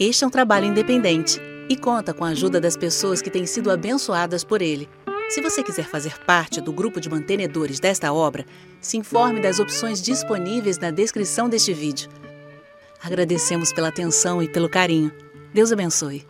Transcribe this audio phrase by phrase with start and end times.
[0.00, 3.68] Este é um trabalho independente e conta com a ajuda das pessoas que têm sido
[3.68, 4.88] abençoadas por ele.
[5.28, 8.46] Se você quiser fazer parte do grupo de mantenedores desta obra,
[8.80, 12.08] se informe das opções disponíveis na descrição deste vídeo.
[13.02, 15.12] Agradecemos pela atenção e pelo carinho.
[15.52, 16.24] Deus abençoe.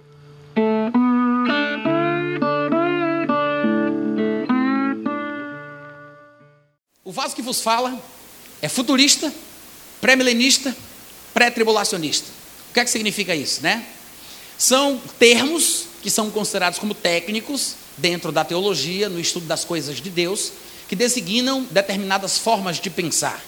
[7.05, 7.95] O vaso que vos fala
[8.63, 9.31] é futurista,
[10.01, 10.75] pré-milenista,
[11.35, 12.38] pré-tribulacionista.
[12.71, 13.85] O que é que significa isso, né?
[14.57, 20.11] São termos que são considerados como técnicos dentro da teologia, no estudo das coisas de
[20.11, 20.53] Deus,
[20.89, 23.43] que designam determinadas formas de pensar.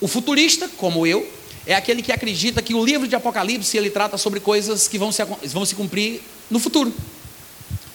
[0.00, 1.26] O futurista, como eu,
[1.66, 5.10] é aquele que acredita que o livro de Apocalipse ele trata sobre coisas que vão
[5.10, 6.92] se, vão se cumprir no futuro.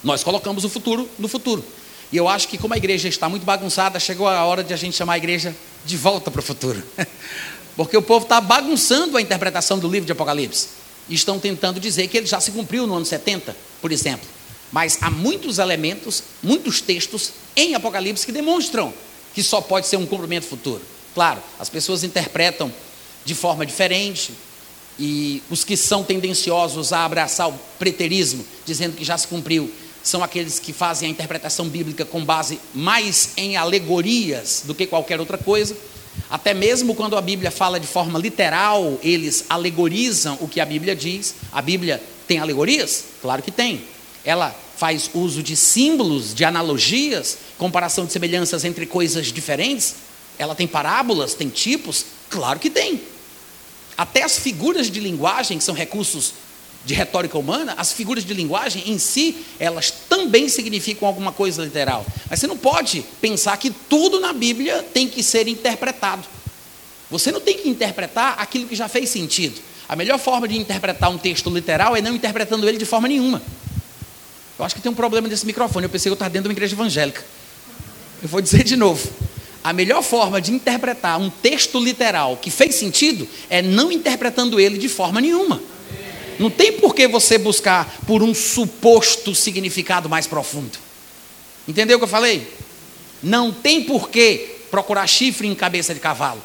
[0.02, 1.64] Nós colocamos o futuro no futuro.
[2.12, 4.76] E eu acho que, como a igreja está muito bagunçada, chegou a hora de a
[4.76, 6.82] gente chamar a igreja de volta para o futuro.
[7.80, 10.68] Porque o povo está bagunçando a interpretação do livro de Apocalipse.
[11.08, 14.28] E estão tentando dizer que ele já se cumpriu no ano 70, por exemplo.
[14.70, 18.92] Mas há muitos elementos, muitos textos em Apocalipse que demonstram
[19.32, 20.82] que só pode ser um cumprimento futuro.
[21.14, 22.70] Claro, as pessoas interpretam
[23.24, 24.34] de forma diferente,
[24.98, 29.72] e os que são tendenciosos a abraçar o preterismo, dizendo que já se cumpriu,
[30.02, 35.18] são aqueles que fazem a interpretação bíblica com base mais em alegorias do que qualquer
[35.18, 35.74] outra coisa.
[36.28, 40.94] Até mesmo quando a Bíblia fala de forma literal, eles alegorizam o que a Bíblia
[40.94, 41.34] diz.
[41.52, 43.04] A Bíblia tem alegorias?
[43.20, 43.82] Claro que tem.
[44.24, 49.96] Ela faz uso de símbolos, de analogias, comparação de semelhanças entre coisas diferentes.
[50.38, 52.06] Ela tem parábolas, tem tipos?
[52.28, 53.02] Claro que tem.
[53.96, 56.32] Até as figuras de linguagem, que são recursos
[56.84, 62.06] de retórica humana, as figuras de linguagem em si, elas também significam alguma coisa literal.
[62.28, 66.26] Mas você não pode pensar que tudo na Bíblia tem que ser interpretado.
[67.10, 69.60] Você não tem que interpretar aquilo que já fez sentido.
[69.88, 73.42] A melhor forma de interpretar um texto literal é não interpretando ele de forma nenhuma.
[74.58, 75.84] Eu acho que tem um problema desse microfone.
[75.84, 77.24] Eu pensei que eu estava dentro de uma igreja evangélica.
[78.22, 79.10] Eu vou dizer de novo.
[79.62, 84.78] A melhor forma de interpretar um texto literal que fez sentido é não interpretando ele
[84.78, 85.60] de forma nenhuma.
[86.40, 90.78] Não tem por que você buscar por um suposto significado mais profundo.
[91.68, 92.50] Entendeu o que eu falei?
[93.22, 96.42] Não tem por que procurar chifre em cabeça de cavalo.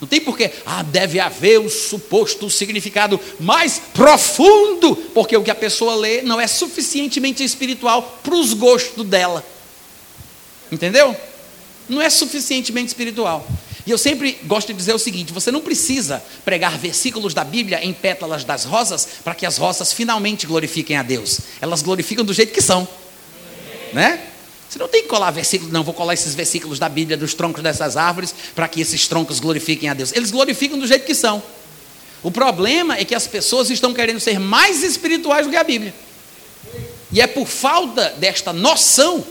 [0.00, 5.50] Não tem por que, ah, deve haver um suposto significado mais profundo, porque o que
[5.50, 9.44] a pessoa lê não é suficientemente espiritual para os gostos dela.
[10.70, 11.16] Entendeu?
[11.88, 13.44] Não é suficientemente espiritual.
[13.86, 17.84] E eu sempre gosto de dizer o seguinte: você não precisa pregar versículos da Bíblia
[17.84, 21.40] em pétalas das rosas para que as rosas finalmente glorifiquem a Deus.
[21.60, 22.86] Elas glorificam do jeito que são,
[23.92, 24.28] né?
[24.68, 27.62] Você não tem que colar versículos, não, vou colar esses versículos da Bíblia dos troncos
[27.62, 30.12] dessas árvores para que esses troncos glorifiquem a Deus.
[30.12, 31.42] Eles glorificam do jeito que são.
[32.22, 35.92] O problema é que as pessoas estão querendo ser mais espirituais do que a Bíblia.
[37.12, 39.22] E é por falta desta noção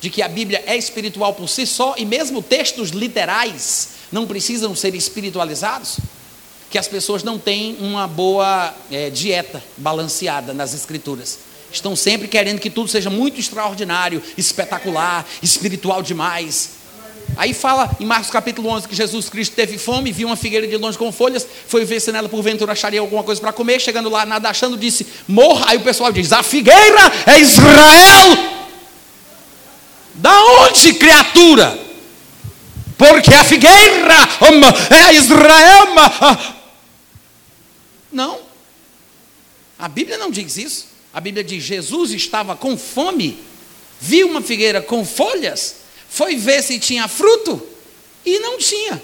[0.00, 4.74] de que a Bíblia é espiritual por si só e mesmo textos literais não precisam
[4.74, 5.98] ser espiritualizados,
[6.70, 11.38] que as pessoas não têm uma boa é, dieta balanceada nas Escrituras.
[11.72, 16.78] Estão sempre querendo que tudo seja muito extraordinário, espetacular, espiritual demais.
[17.36, 20.76] Aí fala em Marcos capítulo 11 que Jesus Cristo teve fome, viu uma figueira de
[20.76, 24.24] longe com folhas, foi ver se nela porventura acharia alguma coisa para comer, chegando lá,
[24.24, 25.66] nada achando, disse: morra.
[25.68, 28.58] Aí o pessoal diz: a figueira é Israel.
[30.18, 31.78] Da onde, criatura?
[32.96, 34.16] Porque a figueira
[34.90, 35.86] é Israel.
[38.10, 38.40] Não.
[39.78, 40.88] A Bíblia não diz isso.
[41.14, 43.38] A Bíblia diz: Jesus estava com fome,
[44.00, 45.76] viu uma figueira com folhas,
[46.08, 47.64] foi ver se tinha fruto
[48.26, 49.00] e não tinha.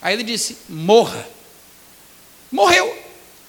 [0.00, 1.28] Aí ele disse: morra.
[2.50, 2.96] Morreu.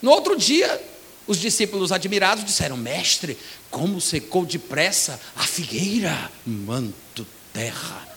[0.02, 0.84] No outro dia,
[1.28, 3.38] os discípulos admirados disseram: Mestre,
[3.70, 8.08] como secou depressa a figueira, manto terra.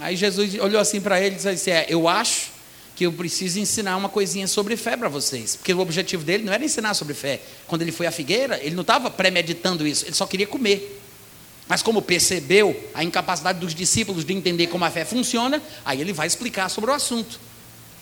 [0.00, 2.52] Aí Jesus olhou assim para ele e disse assim: é, Eu acho
[2.94, 5.56] que eu preciso ensinar uma coisinha sobre fé para vocês.
[5.56, 7.40] Porque o objetivo dele não era ensinar sobre fé.
[7.66, 11.02] Quando ele foi à figueira, ele não estava premeditando isso, ele só queria comer.
[11.68, 16.12] Mas como percebeu a incapacidade dos discípulos de entender como a fé funciona, aí ele
[16.12, 17.40] vai explicar sobre o assunto.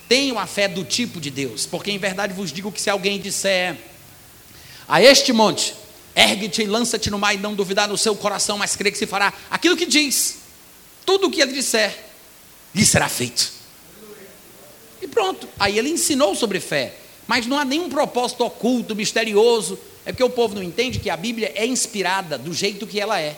[0.08, 3.18] Tenham a fé do tipo de Deus, porque em verdade vos digo que se alguém
[3.18, 3.76] disser
[4.86, 5.74] a este monte,
[6.14, 9.06] ergue-te e lança-te no mar e não duvidar no seu coração, mas crê que se
[9.06, 10.36] fará aquilo que diz,
[11.06, 11.96] tudo o que ele disser,
[12.74, 13.52] lhe será feito.
[15.00, 16.94] E pronto, aí ele ensinou sobre fé,
[17.26, 21.16] mas não há nenhum propósito oculto, misterioso, é porque o povo não entende que a
[21.16, 23.36] Bíblia é inspirada do jeito que ela é.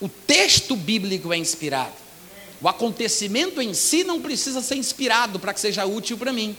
[0.00, 1.92] O texto bíblico é inspirado.
[2.60, 6.56] O acontecimento em si não precisa ser inspirado para que seja útil para mim.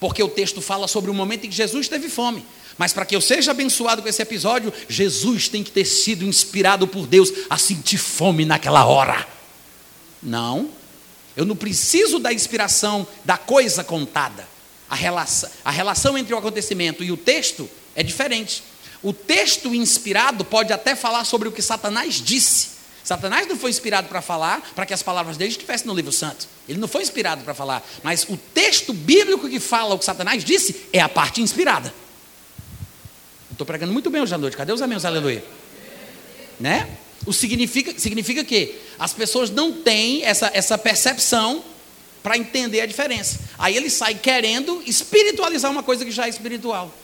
[0.00, 2.44] porque o texto fala sobre o momento em que Jesus teve fome.
[2.78, 6.88] Mas para que eu seja abençoado com esse episódio, Jesus tem que ter sido inspirado
[6.88, 9.28] por Deus a sentir fome naquela hora.
[10.22, 10.70] Não,
[11.36, 14.48] eu não preciso da inspiração da coisa contada.
[14.88, 18.62] A relação, a relação entre o acontecimento e o texto é diferente.
[19.02, 22.79] O texto inspirado pode até falar sobre o que Satanás disse.
[23.02, 26.46] Satanás não foi inspirado para falar para que as palavras dele estivessem no livro santo.
[26.68, 27.86] Ele não foi inspirado para falar.
[28.02, 31.92] Mas o texto bíblico que fala o que Satanás disse é a parte inspirada.
[33.50, 34.56] Estou pregando muito bem hoje à noite.
[34.56, 35.04] Cadê os amigos?
[35.04, 35.44] Aleluia.
[36.58, 36.88] Né?
[37.26, 41.62] O significa, significa que as pessoas não têm essa, essa percepção
[42.22, 43.40] para entender a diferença.
[43.58, 46.94] Aí ele sai querendo espiritualizar uma coisa que já é espiritual.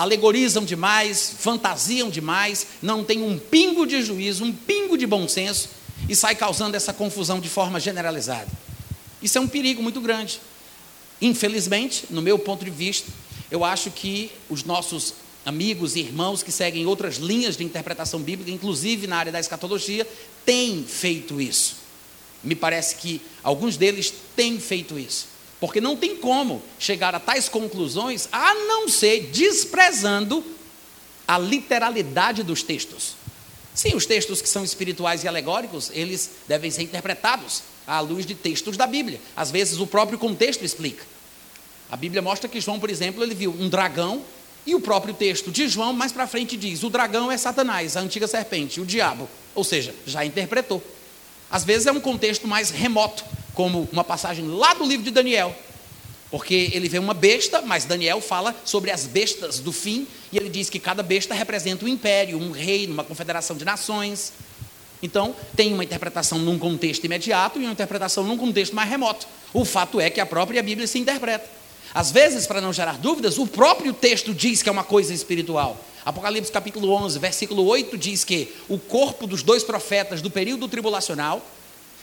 [0.00, 5.68] Alegorizam demais, fantasiam demais, não tem um pingo de juízo, um pingo de bom senso
[6.08, 8.48] e sai causando essa confusão de forma generalizada.
[9.20, 10.40] Isso é um perigo muito grande.
[11.20, 13.12] Infelizmente, no meu ponto de vista,
[13.50, 15.12] eu acho que os nossos
[15.44, 20.08] amigos e irmãos que seguem outras linhas de interpretação bíblica, inclusive na área da escatologia,
[20.46, 21.76] têm feito isso.
[22.42, 25.26] Me parece que alguns deles têm feito isso.
[25.60, 30.42] Porque não tem como chegar a tais conclusões a não ser desprezando
[31.28, 33.14] a literalidade dos textos.
[33.74, 38.34] Sim, os textos que são espirituais e alegóricos, eles devem ser interpretados à luz de
[38.34, 39.20] textos da Bíblia.
[39.36, 41.04] Às vezes o próprio contexto explica.
[41.90, 44.24] A Bíblia mostra que João, por exemplo, ele viu um dragão
[44.66, 48.00] e o próprio texto de João, mais para frente, diz: o dragão é Satanás, a
[48.00, 49.28] antiga serpente, o diabo.
[49.54, 50.82] Ou seja, já interpretou.
[51.50, 53.24] Às vezes é um contexto mais remoto,
[53.60, 55.54] como uma passagem lá do livro de Daniel.
[56.30, 60.48] Porque ele vê uma besta, mas Daniel fala sobre as bestas do fim, e ele
[60.48, 64.32] diz que cada besta representa um império, um reino, uma confederação de nações.
[65.02, 69.26] Então, tem uma interpretação num contexto imediato e uma interpretação num contexto mais remoto.
[69.52, 71.46] O fato é que a própria Bíblia se interpreta.
[71.92, 75.76] Às vezes, para não gerar dúvidas, o próprio texto diz que é uma coisa espiritual.
[76.02, 81.44] Apocalipse capítulo 11, versículo 8 diz que o corpo dos dois profetas do período tribulacional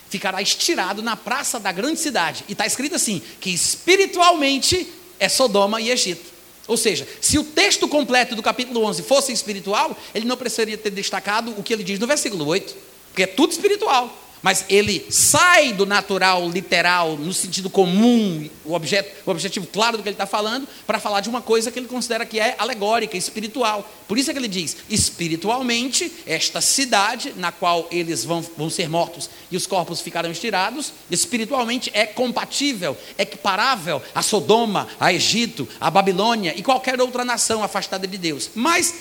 [0.09, 2.43] ficará estirado na praça da grande cidade.
[2.47, 4.87] E está escrito assim: que espiritualmente
[5.19, 6.37] é Sodoma e Egito.
[6.67, 10.89] Ou seja, se o texto completo do capítulo 11 fosse espiritual, ele não precisaria ter
[10.89, 12.75] destacado o que ele diz no versículo 8,
[13.09, 19.11] porque é tudo espiritual mas ele sai do natural, literal, no sentido comum, o, objeto,
[19.25, 21.87] o objetivo claro do que ele está falando, para falar de uma coisa que ele
[21.87, 23.89] considera que é alegórica, espiritual.
[24.07, 28.89] Por isso é que ele diz: espiritualmente, esta cidade na qual eles vão, vão ser
[28.89, 35.89] mortos e os corpos ficarão estirados, espiritualmente é compatível, equiparável a Sodoma, a Egito, a
[35.89, 38.49] Babilônia e qualquer outra nação afastada de Deus.
[38.55, 38.93] Mas,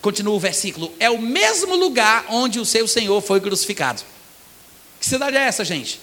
[0.00, 4.02] continua o versículo, é o mesmo lugar onde o seu Senhor foi crucificado.
[5.00, 5.98] Que cidade é essa, gente?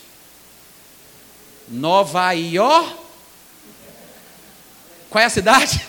[1.68, 2.96] Nova York.
[5.10, 5.80] Qual é a cidade?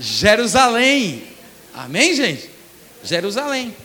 [0.00, 1.24] Jerusalém.
[1.74, 2.50] Amém, gente?
[3.04, 3.76] Jerusalém.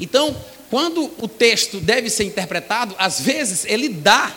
[0.00, 0.34] Então,
[0.70, 4.34] quando o texto deve ser interpretado, às vezes ele dá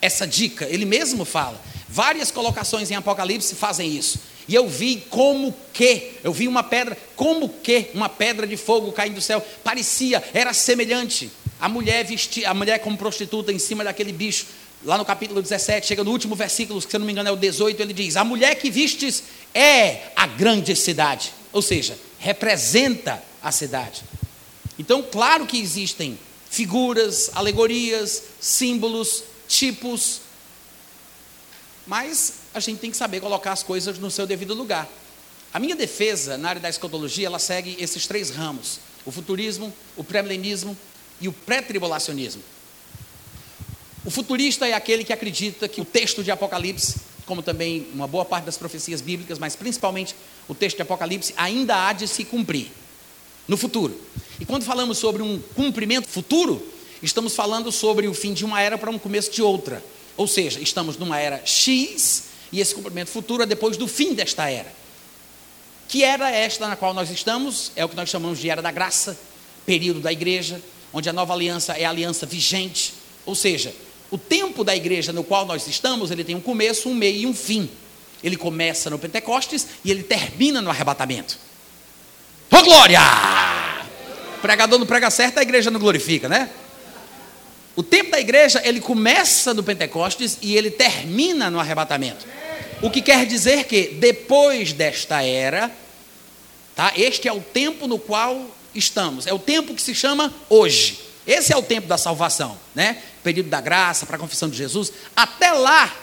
[0.00, 1.60] essa dica, ele mesmo fala.
[1.88, 4.20] Várias colocações em Apocalipse fazem isso.
[4.46, 8.92] E eu vi como que, eu vi uma pedra, como que uma pedra de fogo
[8.92, 13.84] caindo do céu, parecia, era semelhante a mulher vestia, a mulher como prostituta em cima
[13.84, 14.46] daquele bicho.
[14.84, 17.36] Lá no capítulo 17, chega no último versículo, se eu não me engano é o
[17.36, 21.32] 18, ele diz: A mulher que vistes é a grande cidade.
[21.52, 24.02] Ou seja, representa a cidade.
[24.78, 26.18] Então, claro que existem
[26.48, 30.20] figuras, alegorias, símbolos, tipos,
[31.88, 34.86] mas a gente tem que saber colocar as coisas no seu devido lugar.
[35.52, 40.04] A minha defesa na área da escatologia, ela segue esses três ramos: o futurismo, o
[40.04, 40.76] pré-milenismo
[41.20, 42.42] e o pré-tribulacionismo.
[44.04, 46.96] O futurista é aquele que acredita que o texto de Apocalipse,
[47.26, 50.14] como também uma boa parte das profecias bíblicas, mas principalmente
[50.48, 52.70] o texto de Apocalipse, ainda há de se cumprir
[53.46, 54.00] no futuro.
[54.40, 56.64] E quando falamos sobre um cumprimento futuro,
[57.02, 59.84] estamos falando sobre o fim de uma era para um começo de outra.
[60.16, 64.48] Ou seja, estamos numa era X e esse cumprimento futuro é depois do fim desta
[64.48, 64.72] era.
[65.86, 67.72] Que era esta na qual nós estamos?
[67.74, 69.18] É o que nós chamamos de era da graça,
[69.66, 72.94] período da igreja, onde a nova aliança é a aliança vigente,
[73.26, 73.74] ou seja,
[74.10, 77.26] o tempo da igreja no qual nós estamos, ele tem um começo, um meio e
[77.26, 77.68] um fim.
[78.22, 81.38] Ele começa no Pentecostes e ele termina no arrebatamento.
[82.50, 83.00] Oh glória!
[84.38, 86.48] O pregador não prega certo, a igreja não glorifica, né?
[87.76, 92.26] O tempo da igreja, ele começa no Pentecostes e ele termina no arrebatamento.
[92.82, 95.70] O que quer dizer que depois desta era,
[96.74, 96.92] tá?
[96.96, 99.26] Este é o tempo no qual estamos.
[99.26, 101.00] É o tempo que se chama hoje.
[101.26, 103.02] Esse é o tempo da salvação, né?
[103.22, 104.92] Período da graça para a confissão de Jesus.
[105.14, 105.94] Até lá,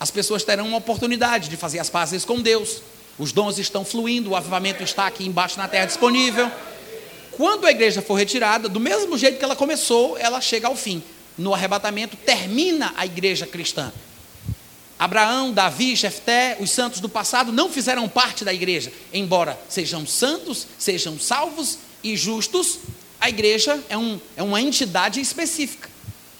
[0.00, 2.82] as pessoas terão uma oportunidade de fazer as pazes com Deus.
[3.18, 6.50] Os dons estão fluindo, o avivamento está aqui embaixo na terra disponível.
[7.30, 11.02] Quando a igreja for retirada, do mesmo jeito que ela começou, ela chega ao fim.
[11.38, 13.92] No arrebatamento, termina a igreja cristã.
[14.98, 20.66] Abraão, Davi, Jefté, os santos do passado não fizeram parte da igreja, embora sejam santos,
[20.78, 22.78] sejam salvos e justos,
[23.20, 25.88] a igreja é, um, é uma entidade específica.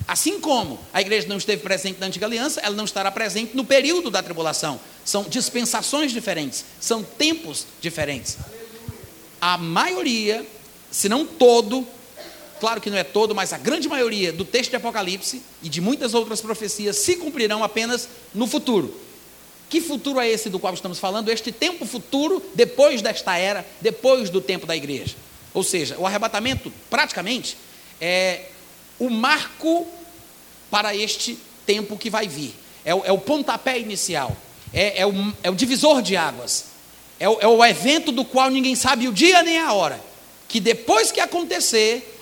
[0.06, 3.64] Assim como a igreja não esteve presente na antiga aliança, ela não estará presente no
[3.64, 4.78] período da tribulação.
[5.04, 8.36] São dispensações diferentes, são tempos diferentes.
[9.40, 10.46] A maioria,
[10.90, 11.86] se não todo,
[12.64, 15.82] claro que não é todo, mas a grande maioria do texto de Apocalipse e de
[15.82, 18.98] muitas outras profecias se cumprirão apenas no futuro.
[19.68, 21.28] Que futuro é esse do qual estamos falando?
[21.28, 25.14] Este tempo futuro, depois desta era, depois do tempo da igreja.
[25.52, 27.58] Ou seja, o arrebatamento, praticamente,
[28.00, 28.46] é
[28.98, 29.86] o marco
[30.70, 32.54] para este tempo que vai vir.
[32.82, 34.34] É o, é o pontapé inicial,
[34.72, 36.64] é, é, o, é, o, divisor de águas,
[37.20, 40.00] é o, é o evento do qual ninguém sabe o dia nem a hora.
[40.48, 42.13] Que depois que acontecer,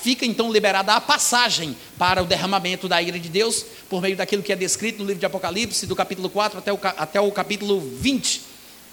[0.00, 4.42] fica então liberada a passagem para o derramamento da ira de Deus, por meio daquilo
[4.42, 7.80] que é descrito no livro de Apocalipse, do capítulo 4 até o, até o capítulo
[7.80, 8.42] 20,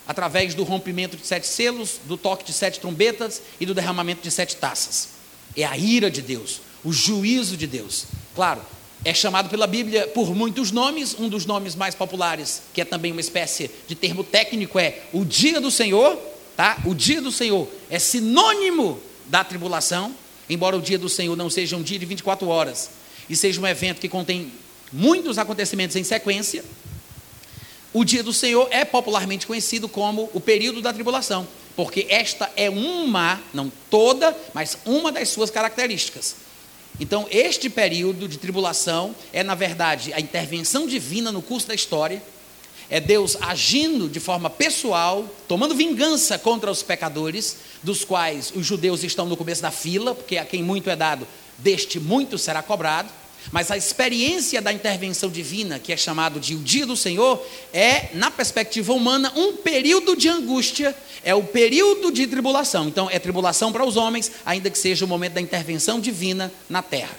[0.07, 4.31] através do rompimento de sete selos, do toque de sete trombetas e do derramamento de
[4.31, 5.10] sete taças.
[5.55, 8.05] É a ira de Deus o juízo de Deus.
[8.36, 8.62] Claro,
[9.05, 13.12] é chamado pela Bíblia por muitos nomes, um dos nomes mais populares, que é também
[13.12, 16.17] uma espécie de termo técnico, é o dia do Senhor,
[16.55, 16.77] tá?
[16.86, 20.13] O dia do Senhor é sinônimo da tribulação,
[20.50, 22.90] embora o dia do Senhor não seja um dia de 24 horas
[23.30, 24.52] e seja um evento que contém
[24.92, 26.64] muitos acontecimentos em sequência.
[27.94, 32.70] O dia do Senhor é popularmente conhecido como o período da tribulação, porque esta é
[32.70, 36.36] uma, não toda, mas uma das suas características.
[37.00, 42.22] Então, este período de tribulação é, na verdade, a intervenção divina no curso da história,
[42.90, 49.04] é Deus agindo de forma pessoal, tomando vingança contra os pecadores, dos quais os judeus
[49.04, 53.10] estão no começo da fila, porque a quem muito é dado, deste muito será cobrado.
[53.52, 58.10] Mas a experiência da intervenção divina, que é chamado de o dia do Senhor, é,
[58.13, 62.88] na perspectiva humana, um período de angústia, é o período de tribulação.
[62.88, 66.82] Então, é tribulação para os homens, ainda que seja o momento da intervenção divina na
[66.82, 67.18] terra.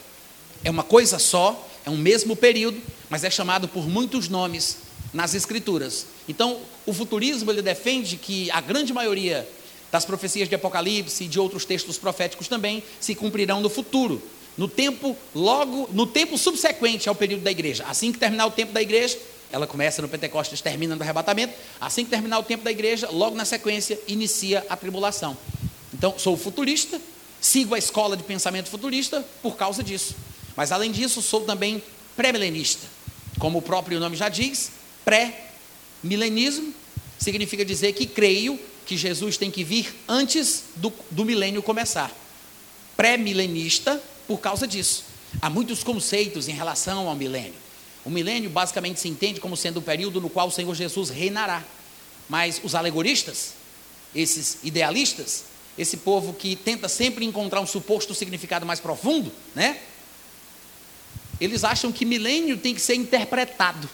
[0.63, 2.81] É uma coisa só, é um mesmo período,
[3.11, 4.79] mas é chamado por muitos nomes
[5.15, 6.07] nas Escrituras.
[6.29, 9.49] Então, o futurismo ele defende que a grande maioria
[9.91, 14.21] das profecias de Apocalipse e de outros textos proféticos também se cumprirão no futuro
[14.57, 17.85] no tempo logo, no tempo subsequente ao período da igreja.
[17.89, 19.19] Assim que terminar o tempo da igreja,
[19.51, 21.55] ela começa no Pentecostes, termina no arrebatamento.
[21.81, 25.37] Assim que terminar o tempo da igreja, logo na sequência, inicia a tribulação.
[25.93, 27.01] Então, sou futurista,
[27.41, 30.15] sigo a escola de pensamento futurista por causa disso.
[30.57, 31.83] Mas além disso, sou também
[32.17, 32.87] pré-milenista.
[33.39, 34.71] Como o próprio nome já diz,
[35.05, 36.75] pré-milenismo
[37.19, 42.13] significa dizer que creio que Jesus tem que vir antes do, do milênio começar.
[42.97, 45.05] Pré-milenista por causa disso.
[45.41, 47.55] Há muitos conceitos em relação ao milênio.
[48.05, 51.65] O milênio basicamente se entende como sendo o período no qual o Senhor Jesus reinará.
[52.29, 53.55] Mas os alegoristas,
[54.15, 55.45] esses idealistas,
[55.77, 59.81] esse povo que tenta sempre encontrar um suposto significado mais profundo, né?
[61.41, 63.89] Eles acham que milênio tem que ser interpretado.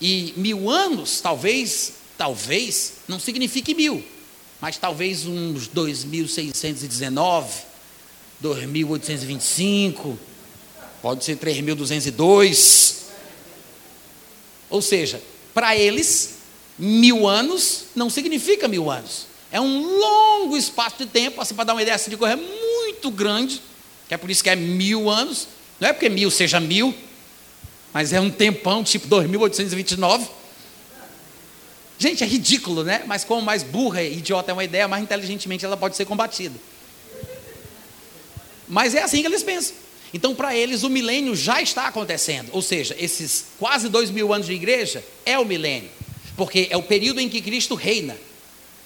[0.00, 4.02] E mil anos, talvez, talvez, não signifique mil,
[4.60, 7.62] mas talvez uns 2619,
[8.42, 10.16] 2.825,
[11.02, 12.96] pode ser 3.202.
[14.70, 16.36] Ou seja, para eles,
[16.78, 19.26] mil anos não significa mil anos.
[19.52, 23.10] É um longo espaço de tempo, assim, para dar uma ideia assim de correr muito
[23.10, 23.60] grande,
[24.08, 25.48] que é por isso que é mil anos.
[25.80, 26.94] Não é porque mil seja mil,
[27.92, 30.28] mas é um tempão, tipo 2.829.
[31.98, 33.02] Gente, é ridículo, né?
[33.06, 36.54] Mas como mais burra e idiota é uma ideia, mais inteligentemente ela pode ser combatida.
[38.66, 39.74] Mas é assim que eles pensam.
[40.14, 42.48] Então, para eles, o milênio já está acontecendo.
[42.52, 45.90] Ou seja, esses quase dois mil anos de igreja é o milênio.
[46.36, 48.16] Porque é o período em que Cristo reina.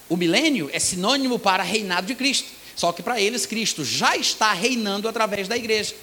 [0.08, 2.49] O milênio é sinônimo para reinado de Cristo.
[2.75, 5.94] Só que para eles, Cristo já está reinando através da igreja.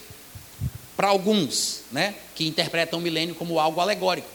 [0.96, 4.30] Para alguns, né, que interpretam o milênio como algo alegórico.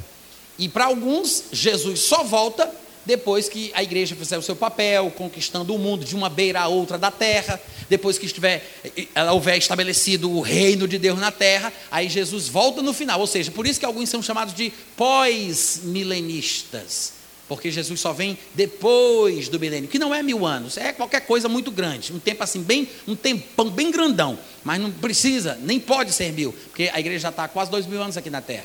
[0.58, 2.70] E para alguns, Jesus só volta
[3.06, 6.66] depois que a igreja fizer o seu papel, conquistando o mundo de uma beira a
[6.66, 7.58] outra da terra,
[7.88, 8.68] depois que estiver,
[9.14, 13.20] ela houver estabelecido o reino de Deus na terra, aí Jesus volta no final.
[13.20, 17.12] Ou seja, por isso que alguns são chamados de pós-milenistas,
[17.48, 21.48] porque Jesus só vem depois do milênio, que não é mil anos, é qualquer coisa
[21.48, 26.12] muito grande, um tempo assim, bem, um tempão bem grandão, mas não precisa, nem pode
[26.12, 28.64] ser mil, porque a igreja já está há quase dois mil anos aqui na terra.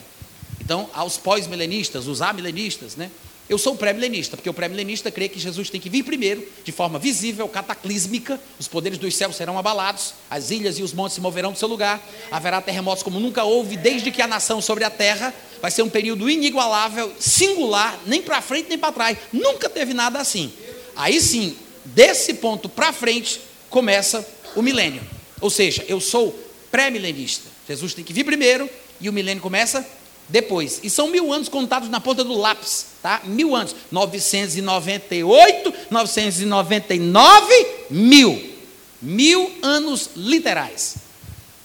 [0.59, 3.11] Então, aos pós-milenistas, os amilenistas, né?
[3.51, 6.97] Eu sou pré-milenista, porque o pré-milenista crê que Jesus tem que vir primeiro, de forma
[6.97, 11.51] visível, cataclísmica, os poderes dos céus serão abalados, as ilhas e os montes se moverão
[11.51, 15.33] do seu lugar, haverá terremotos como nunca houve desde que a nação sobre a terra,
[15.61, 20.17] vai ser um período inigualável, singular, nem para frente nem para trás, nunca teve nada
[20.17, 20.53] assim.
[20.95, 25.01] Aí sim, desse ponto para frente, começa o milênio.
[25.41, 26.33] Ou seja, eu sou
[26.71, 27.49] pré-milenista.
[27.67, 28.69] Jesus tem que vir primeiro
[29.01, 29.85] e o milênio começa
[30.31, 30.79] depois.
[30.81, 33.21] E são mil anos contados na ponta do lápis, tá?
[33.25, 33.75] Mil anos.
[33.91, 38.51] 998, 999, mil.
[39.01, 40.95] Mil anos literais.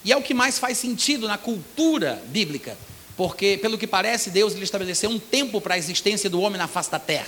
[0.03, 2.77] E é o que mais faz sentido na cultura bíblica,
[3.15, 6.67] porque, pelo que parece, Deus lhe estabeleceu um tempo para a existência do homem na
[6.67, 7.27] face da terra.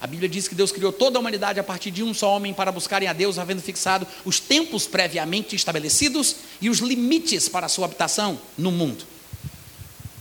[0.00, 2.52] A Bíblia diz que Deus criou toda a humanidade a partir de um só homem
[2.52, 7.68] para buscarem a Deus, havendo fixado os tempos previamente estabelecidos e os limites para a
[7.68, 9.04] sua habitação no mundo.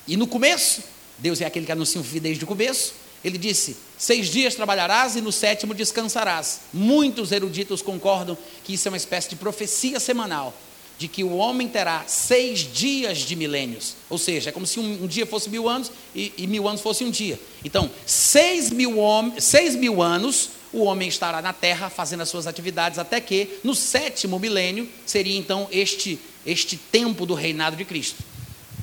[0.07, 0.83] E no começo,
[1.17, 2.93] Deus é aquele que anuncia o fim desde o começo,
[3.24, 6.62] ele disse: Seis dias trabalharás e no sétimo descansarás.
[6.71, 10.53] Muitos eruditos concordam que isso é uma espécie de profecia semanal,
[11.00, 13.95] de que o homem terá seis dias de milênios.
[14.09, 16.81] Ou seja, é como se um, um dia fosse mil anos e, e, mil anos
[16.81, 17.39] fosse um dia.
[17.63, 18.93] Então, seis mil,
[19.39, 23.74] seis mil anos o homem estará na terra fazendo as suas atividades, até que no
[23.74, 28.34] sétimo milênio seria então este, este tempo do reinado de Cristo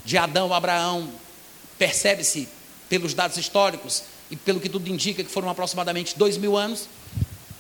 [0.04, 1.08] de Adão a Abraão,
[1.78, 2.48] percebe-se
[2.88, 6.88] pelos dados históricos e pelo que tudo indica que foram aproximadamente dois mil anos.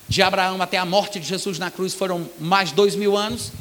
[0.08, 3.52] De Abraão até a morte de Jesus na cruz foram mais dois mil anos.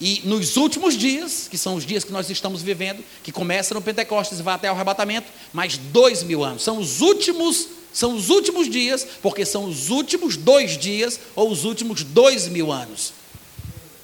[0.00, 3.82] E nos últimos dias, que são os dias que nós estamos vivendo, que começa no
[3.82, 6.62] Pentecostes e vai até o arrebatamento, mais dois mil anos.
[6.62, 11.64] São os últimos, são os últimos dias, porque são os últimos dois dias ou os
[11.64, 13.12] últimos dois mil anos.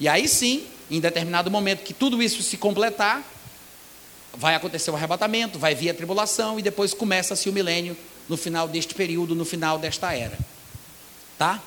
[0.00, 3.23] E aí sim, em determinado momento que tudo isso se completar,
[4.37, 7.97] vai acontecer o arrebatamento, vai vir a tribulação e depois começa-se o milênio
[8.29, 10.38] no final deste período, no final desta era.
[11.38, 11.62] Tá?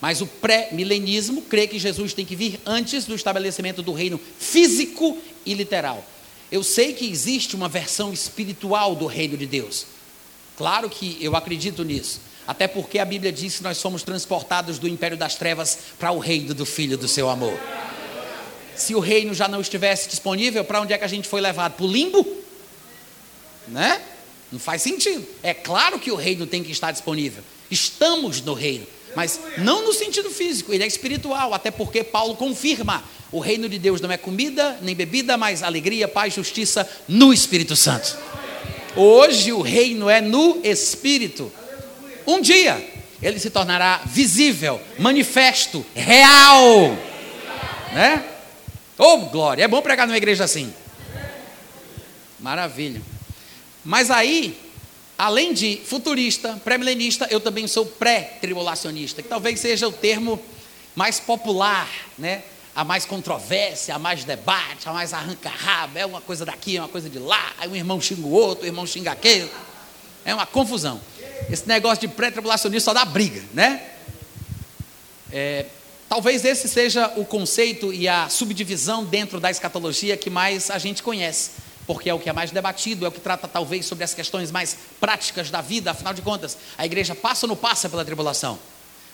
[0.00, 5.18] Mas o pré-milenismo crê que Jesus tem que vir antes do estabelecimento do reino físico
[5.44, 6.04] e literal.
[6.50, 9.86] Eu sei que existe uma versão espiritual do reino de Deus.
[10.56, 12.20] Claro que eu acredito nisso.
[12.46, 16.18] Até porque a Bíblia diz que nós somos transportados do império das trevas para o
[16.18, 17.58] reino do Filho do seu amor
[18.78, 21.74] se o reino já não estivesse disponível, para onde é que a gente foi levado?
[21.74, 22.26] Para o limbo?
[23.66, 24.00] Né?
[24.50, 25.26] Não faz sentido.
[25.42, 27.42] É claro que o reino tem que estar disponível.
[27.70, 33.04] Estamos no reino, mas não no sentido físico, ele é espiritual, até porque Paulo confirma:
[33.30, 37.76] o reino de Deus não é comida nem bebida, mas alegria, paz, justiça no Espírito
[37.76, 38.16] Santo.
[38.96, 41.52] Hoje o reino é no Espírito.
[42.26, 42.82] Um dia
[43.20, 46.96] ele se tornará visível, manifesto, real.
[47.92, 48.24] Né?
[49.00, 49.62] Oh, glória!
[49.62, 50.74] É bom pregar numa igreja assim.
[52.40, 53.00] Maravilha.
[53.84, 54.58] Mas aí,
[55.16, 60.42] além de futurista, pré-milenista, eu também sou pré-tribulacionista, que talvez seja o termo
[60.96, 62.42] mais popular, né?
[62.74, 66.88] A mais controvérsia, a mais debate, a mais arranca-rabo, é uma coisa daqui, é uma
[66.88, 69.48] coisa de lá, aí um irmão xinga o outro, o irmão xinga aquele.
[70.24, 71.00] É uma confusão.
[71.48, 73.80] Esse negócio de pré-tribulacionista só dá briga, né?
[75.32, 75.66] É,
[76.08, 81.02] Talvez esse seja o conceito e a subdivisão dentro da escatologia que mais a gente
[81.02, 81.50] conhece,
[81.86, 84.50] porque é o que é mais debatido, é o que trata talvez sobre as questões
[84.50, 88.58] mais práticas da vida, afinal de contas, a igreja passa ou não passa pela tribulação?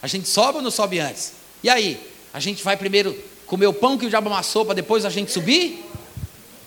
[0.01, 1.33] A gente sobe ou não sobe antes?
[1.65, 2.01] E aí?
[2.33, 5.33] A gente vai primeiro comer o pão que o diabo amassou para depois a gente
[5.33, 5.85] subir?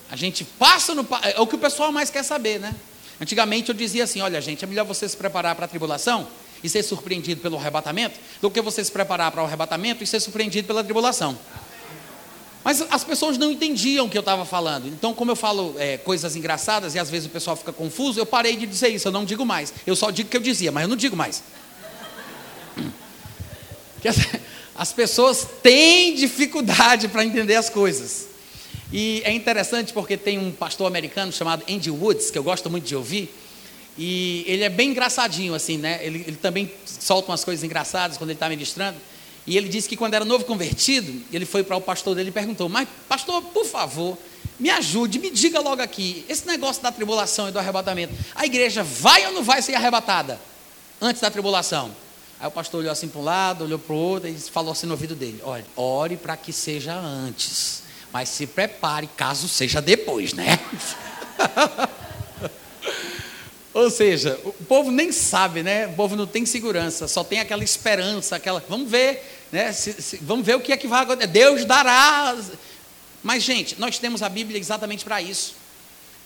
[0.09, 1.07] A gente passa no.
[1.21, 2.73] É o que o pessoal mais quer saber, né?
[3.19, 6.27] Antigamente eu dizia assim: olha, gente, é melhor você se preparar para a tribulação
[6.63, 10.19] e ser surpreendido pelo arrebatamento, do que você se preparar para o arrebatamento e ser
[10.19, 11.37] surpreendido pela tribulação.
[12.63, 14.87] Mas as pessoas não entendiam o que eu estava falando.
[14.87, 18.25] Então, como eu falo é, coisas engraçadas e às vezes o pessoal fica confuso, eu
[18.25, 19.73] parei de dizer isso, eu não digo mais.
[19.85, 21.41] Eu só digo o que eu dizia, mas eu não digo mais.
[24.75, 28.27] As pessoas têm dificuldade para entender as coisas.
[28.93, 32.85] E é interessante porque tem um pastor americano chamado Andy Woods, que eu gosto muito
[32.85, 33.33] de ouvir,
[33.97, 35.99] e ele é bem engraçadinho, assim, né?
[36.01, 38.97] Ele, ele também solta umas coisas engraçadas quando ele está ministrando.
[39.45, 42.31] E ele disse que quando era novo convertido, ele foi para o pastor dele e
[42.31, 44.17] perguntou: Mas, pastor, por favor,
[44.59, 48.83] me ajude, me diga logo aqui, esse negócio da tribulação e do arrebatamento, a igreja
[48.83, 50.39] vai ou não vai ser arrebatada
[51.01, 51.91] antes da tribulação?
[52.39, 54.85] Aí o pastor olhou assim para um lado, olhou para o outro e falou assim
[54.85, 57.83] no ouvido dele: Olha, ore para que seja antes,
[58.13, 60.59] mas se prepare caso seja depois, né?
[63.77, 65.85] Ou seja, o povo nem sabe, né?
[65.85, 68.59] O povo não tem segurança, só tem aquela esperança, aquela.
[68.67, 69.71] Vamos ver, né?
[69.71, 71.27] Se, se, vamos ver o que é que vai acontecer.
[71.27, 72.35] Deus dará.
[73.21, 75.53] Mas, gente, nós temos a Bíblia exatamente para isso.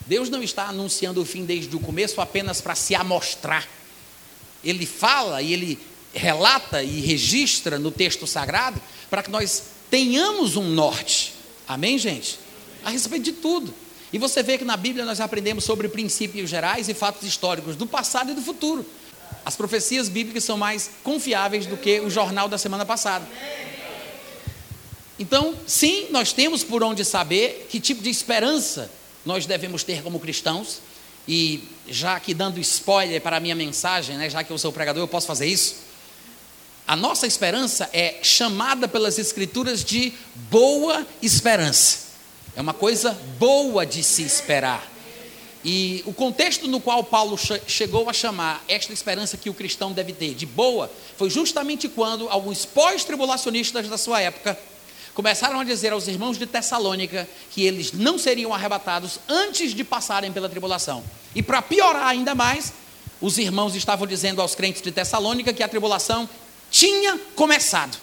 [0.07, 3.67] Deus não está anunciando o fim desde o começo apenas para se amostrar.
[4.63, 5.77] Ele fala e ele
[6.13, 11.33] relata e registra no texto sagrado para que nós tenhamos um norte.
[11.67, 12.39] Amém, gente?
[12.81, 13.73] A respeito de tudo.
[14.13, 17.87] E você vê que na Bíblia nós aprendemos sobre princípios gerais e fatos históricos do
[17.87, 18.85] passado e do futuro.
[19.45, 23.25] As profecias bíblicas são mais confiáveis do que o jornal da semana passada.
[25.17, 28.91] Então, sim, nós temos por onde saber que tipo de esperança
[29.25, 30.79] nós devemos ter como cristãos.
[31.27, 35.01] E já que dando spoiler para a minha mensagem, né, já que eu sou pregador,
[35.01, 35.75] eu posso fazer isso.
[36.87, 40.11] A nossa esperança é chamada pelas Escrituras de
[40.49, 42.10] boa esperança.
[42.55, 44.91] É uma coisa boa de se esperar.
[45.63, 47.37] E o contexto no qual Paulo
[47.67, 52.27] chegou a chamar esta esperança que o cristão deve ter de boa foi justamente quando
[52.29, 54.57] alguns pós-tribulacionistas da sua época
[55.13, 60.31] começaram a dizer aos irmãos de Tessalônica que eles não seriam arrebatados antes de passarem
[60.31, 61.03] pela tribulação.
[61.35, 62.73] E para piorar ainda mais,
[63.21, 66.27] os irmãos estavam dizendo aos crentes de Tessalônica que a tribulação
[66.71, 67.97] tinha começado.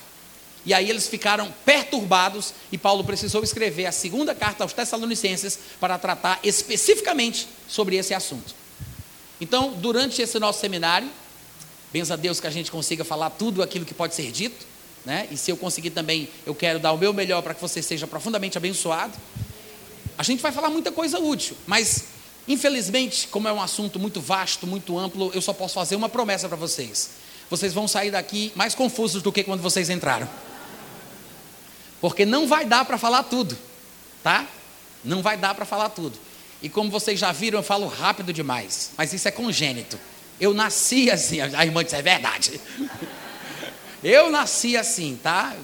[0.68, 5.96] E aí eles ficaram perturbados e Paulo precisou escrever a segunda carta aos Tessalonicenses para
[5.96, 8.54] tratar especificamente sobre esse assunto.
[9.40, 11.09] Então, durante esse nosso seminário,
[11.90, 14.66] benza a Deus que a gente consiga falar tudo aquilo que pode ser dito,
[15.07, 15.26] né?
[15.31, 18.07] E se eu conseguir também, eu quero dar o meu melhor para que você seja
[18.07, 19.14] profundamente abençoado.
[20.18, 22.09] A gente vai falar muita coisa útil, mas
[22.46, 26.46] infelizmente, como é um assunto muito vasto, muito amplo, eu só posso fazer uma promessa
[26.46, 27.12] para vocês.
[27.48, 30.28] Vocês vão sair daqui mais confusos do que quando vocês entraram.
[32.01, 33.57] Porque não vai dar para falar tudo,
[34.23, 34.47] tá?
[35.05, 36.19] Não vai dar para falar tudo.
[36.63, 39.99] E como vocês já viram, eu falo rápido demais, mas isso é congênito.
[40.41, 42.61] Eu nasci assim, a irmã disse, é verdade.
[44.01, 45.57] Eu nasci assim, tá?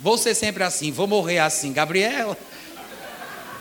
[0.00, 1.72] Vou ser sempre assim, vou morrer assim.
[1.72, 2.38] Gabriela,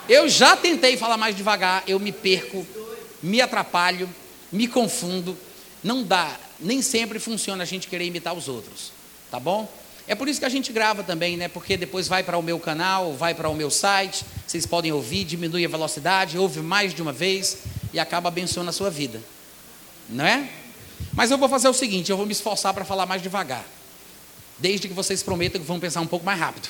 [0.08, 2.66] eu já tentei falar mais devagar, eu me perco,
[3.22, 4.08] me atrapalho,
[4.52, 5.36] me confundo.
[5.84, 8.92] Não dá, nem sempre funciona a gente querer imitar os outros,
[9.32, 9.68] tá bom?
[10.08, 11.48] É por isso que a gente grava também, né?
[11.48, 15.24] Porque depois vai para o meu canal, vai para o meu site, vocês podem ouvir,
[15.24, 17.60] diminui a velocidade, ouve mais de uma vez
[17.92, 19.20] e acaba abençoando a sua vida.
[20.08, 20.48] Não é?
[21.14, 23.66] Mas eu vou fazer o seguinte, eu vou me esforçar para falar mais devagar.
[24.60, 26.70] Desde que vocês prometam que vão pensar um pouco mais rápido.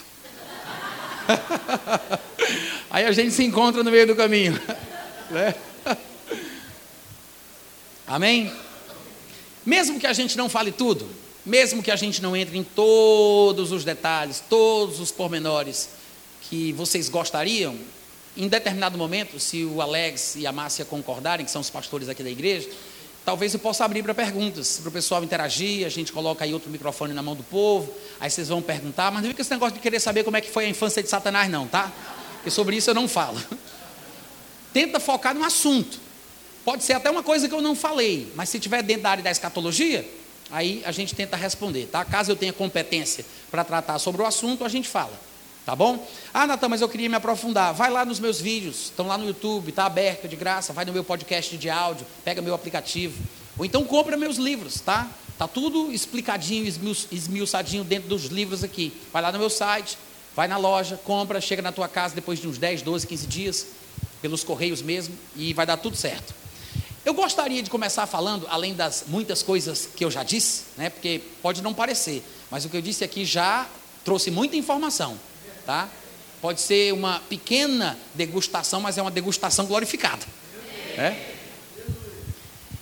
[2.89, 4.59] Aí a gente se encontra no meio do caminho.
[5.27, 5.55] Né?
[8.05, 8.53] Amém?
[9.65, 11.09] Mesmo que a gente não fale tudo,
[11.45, 15.89] mesmo que a gente não entre em todos os detalhes, todos os pormenores
[16.49, 17.75] que vocês gostariam,
[18.35, 22.21] em determinado momento, se o Alex e a Márcia concordarem, que são os pastores aqui
[22.21, 22.69] da igreja,
[23.23, 26.69] talvez eu possa abrir para perguntas, para o pessoal interagir, a gente coloca aí outro
[26.69, 29.79] microfone na mão do povo, aí vocês vão perguntar, mas não fica esse negócio de
[29.79, 31.91] querer saber como é que foi a infância de Satanás não, tá?
[32.35, 33.41] Porque sobre isso eu não falo.
[34.73, 35.99] Tenta focar no assunto.
[36.65, 39.23] Pode ser até uma coisa que eu não falei, mas se tiver dentro da área
[39.23, 40.05] da escatologia,
[40.51, 42.05] Aí a gente tenta responder, tá?
[42.05, 45.13] Caso eu tenha competência para tratar sobre o assunto, a gente fala,
[45.65, 46.07] tá bom?
[46.33, 47.73] Ah, Natan, mas eu queria me aprofundar.
[47.73, 50.71] Vai lá nos meus vídeos, estão lá no YouTube, está aberto de graça.
[50.71, 53.21] Vai no meu podcast de áudio, pega meu aplicativo.
[53.57, 55.09] Ou então compra meus livros, tá?
[55.37, 56.65] Tá tudo explicadinho,
[57.11, 58.93] esmiuçadinho dentro dos livros aqui.
[59.11, 59.97] Vai lá no meu site,
[60.35, 63.67] vai na loja, compra, chega na tua casa depois de uns 10, 12, 15 dias,
[64.21, 66.33] pelos correios mesmo, e vai dar tudo certo.
[67.05, 71.21] Eu gostaria de começar falando, além das muitas coisas que eu já disse, né, porque
[71.39, 73.67] pode não parecer, mas o que eu disse aqui já
[74.03, 75.15] trouxe muita informação,
[75.67, 75.87] tá?
[76.41, 80.25] Pode ser uma pequena degustação, mas é uma degustação glorificada.
[80.97, 81.35] Né?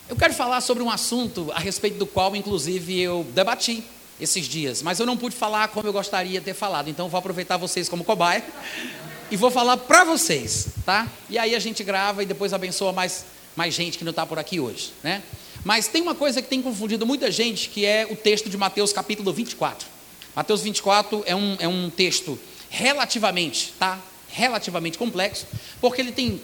[0.07, 3.83] Eu quero falar sobre um assunto a respeito do qual, inclusive, eu debati
[4.21, 7.17] esses dias, mas eu não pude falar como eu gostaria de ter falado, então vou
[7.17, 8.43] aproveitar vocês como cobaia
[9.29, 11.09] e vou falar para vocês, tá?
[11.29, 13.25] E aí a gente grava e depois abençoa mais
[13.55, 15.23] mais gente que não está por aqui hoje, né?
[15.63, 18.91] Mas tem uma coisa que tem confundido muita gente, que é o texto de Mateus
[18.91, 19.87] capítulo 24.
[20.35, 22.39] Mateus 24 é um, é um texto
[22.69, 23.99] relativamente, tá?
[24.29, 25.45] Relativamente complexo,
[25.79, 26.41] porque ele tem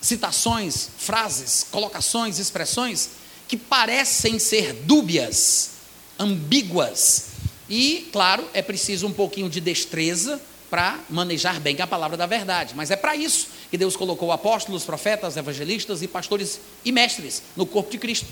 [0.00, 3.10] citações, frases, colocações, expressões
[3.46, 5.70] que parecem ser dúbias,
[6.18, 7.26] ambíguas.
[7.70, 10.40] E, claro, é preciso um pouquinho de destreza
[10.72, 12.72] para manejar bem a palavra da verdade.
[12.74, 17.66] Mas é para isso que Deus colocou apóstolos, profetas, evangelistas e pastores e mestres no
[17.66, 18.26] corpo de Cristo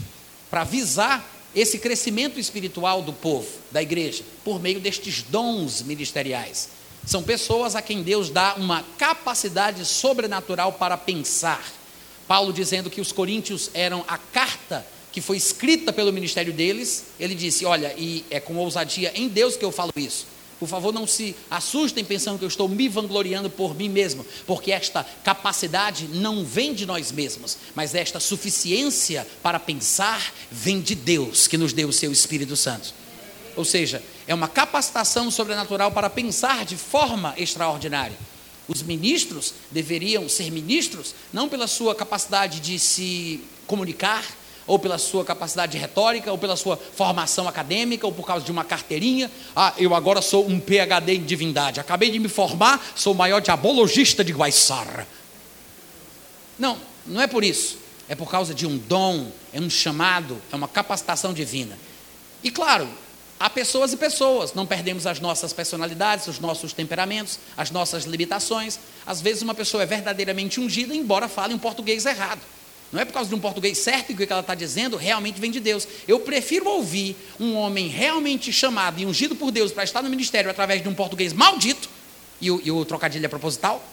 [0.51, 1.23] para visar
[1.55, 6.71] esse crescimento espiritual do povo, da igreja, por meio destes dons ministeriais.
[7.05, 11.63] São pessoas a quem Deus dá uma capacidade sobrenatural para pensar.
[12.27, 17.35] Paulo dizendo que os coríntios eram a carta que foi escrita pelo ministério deles, ele
[17.35, 21.07] disse: Olha, e é com ousadia em Deus que eu falo isso Por favor, não
[21.07, 26.45] se assustem pensando que eu estou me vangloriando por mim mesmo, porque esta capacidade não
[26.45, 31.89] vem de nós mesmos, mas esta suficiência para pensar vem de Deus, que nos deu
[31.89, 32.93] o seu Espírito Santo.
[33.57, 38.19] Ou seja, é uma capacitação sobrenatural para pensar de forma extraordinária.
[38.69, 44.25] Os ministros deveriam ser ministros não pela sua capacidade de se comunicar,
[44.71, 48.63] ou pela sua capacidade retórica, ou pela sua formação acadêmica, ou por causa de uma
[48.63, 49.29] carteirinha.
[49.55, 51.81] Ah, eu agora sou um PhD em divindade.
[51.81, 55.09] Acabei de me formar, sou o maior diabologista de Guaiçara.
[56.57, 57.79] Não, não é por isso.
[58.09, 61.77] É por causa de um dom, é um chamado, é uma capacitação divina.
[62.41, 62.89] E claro,
[63.41, 68.79] há pessoas e pessoas, não perdemos as nossas personalidades, os nossos temperamentos, as nossas limitações.
[69.05, 72.41] Às vezes uma pessoa é verdadeiramente ungida, embora fale um português errado.
[72.93, 75.41] Não é por causa de um português certo que o que ela está dizendo realmente
[75.41, 75.87] vem de Deus.
[76.09, 80.51] Eu prefiro ouvir um homem realmente chamado e ungido por Deus para estar no ministério
[80.51, 81.89] através de um português maldito,
[82.41, 83.85] e o, e o trocadilho é proposital,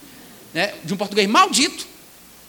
[0.52, 1.86] né, de um português maldito,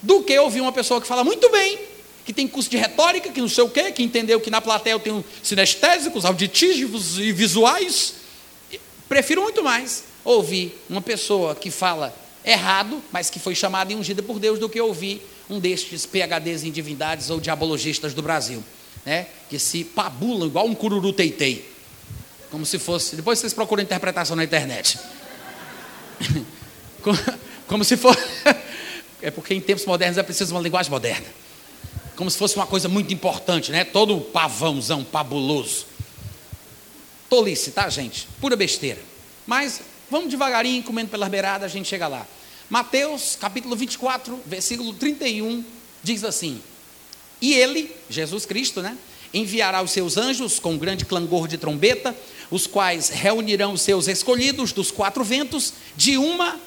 [0.02, 1.80] do que ouvir uma pessoa que fala muito bem,
[2.26, 4.94] que tem curso de retórica, que não sei o quê, que entendeu que na plateia
[4.94, 8.16] eu tenho sinestésicos, auditivos e visuais.
[9.08, 12.13] Prefiro muito mais ouvir uma pessoa que fala
[12.44, 15.22] errado, mas que foi chamada e ungida por Deus, do que ouvir
[15.54, 18.63] um destes PHDs em divindades ou diabologistas do Brasil,
[19.06, 19.28] né?
[19.50, 21.72] que se pabulam igual um cururu teitei.
[22.50, 23.16] Como se fosse.
[23.16, 25.00] Depois vocês procuram interpretação na internet.
[27.02, 27.18] como,
[27.68, 28.20] como se fosse.
[29.22, 31.28] é porque em tempos modernos é preciso uma linguagem moderna.
[32.16, 33.84] Como se fosse uma coisa muito importante, né?
[33.84, 35.86] Todo pavãozão pabuloso.
[37.30, 38.28] Tolice, tá, gente?
[38.39, 39.02] Pura besteira.
[39.48, 42.28] Mas vamos devagarinho, comendo pelas beiradas, a gente chega lá.
[42.74, 45.64] Mateus capítulo 24, versículo 31,
[46.02, 46.60] diz assim:
[47.40, 48.98] E ele, Jesus Cristo, né?
[49.32, 52.18] Enviará os seus anjos com grande clangor de trombeta,
[52.50, 56.60] os quais reunirão os seus escolhidos dos quatro ventos, de uma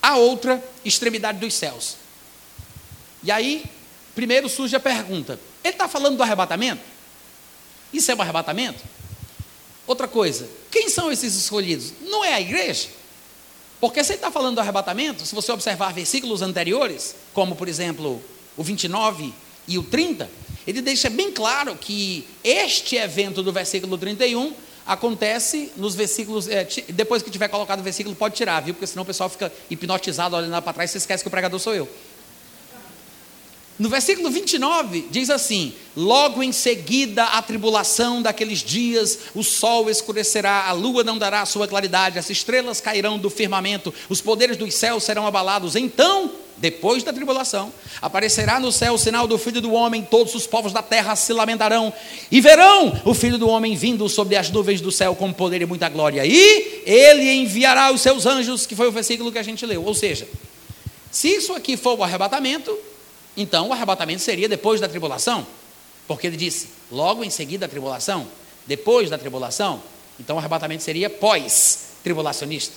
[0.00, 1.96] a outra extremidade dos céus.
[3.22, 3.62] E aí,
[4.14, 6.80] primeiro surge a pergunta: ele está falando do arrebatamento?
[7.92, 8.82] Isso é um arrebatamento?
[9.86, 11.92] Outra coisa, quem são esses escolhidos?
[12.00, 12.99] Não é a igreja?
[13.80, 18.22] Porque se ele está falando do arrebatamento, se você observar versículos anteriores, como por exemplo
[18.56, 19.32] o 29
[19.66, 20.30] e o 30,
[20.66, 24.52] ele deixa bem claro que este evento do versículo 31
[24.86, 26.48] acontece nos versículos.
[26.48, 28.74] É, depois que tiver colocado o versículo, pode tirar, viu?
[28.74, 31.58] Porque senão o pessoal fica hipnotizado olhando lá para trás e esquece que o pregador
[31.58, 31.88] sou eu.
[33.80, 40.66] No versículo 29 diz assim: Logo em seguida a tribulação daqueles dias, o sol escurecerá,
[40.68, 45.02] a lua não dará sua claridade, as estrelas cairão do firmamento, os poderes dos céus
[45.02, 45.76] serão abalados.
[45.76, 50.46] Então, depois da tribulação, aparecerá no céu o sinal do Filho do Homem, todos os
[50.46, 51.90] povos da terra se lamentarão
[52.30, 55.66] e verão o Filho do Homem vindo sobre as nuvens do céu com poder e
[55.66, 56.26] muita glória.
[56.26, 59.82] E ele enviará os seus anjos, que foi o versículo que a gente leu.
[59.82, 60.28] Ou seja,
[61.10, 62.89] se isso aqui for o arrebatamento,
[63.40, 65.46] então o arrebatamento seria depois da tribulação,
[66.06, 68.28] porque ele disse, logo em seguida a tribulação,
[68.66, 69.82] depois da tribulação,
[70.18, 72.74] então o arrebatamento seria pós-tribulacionista.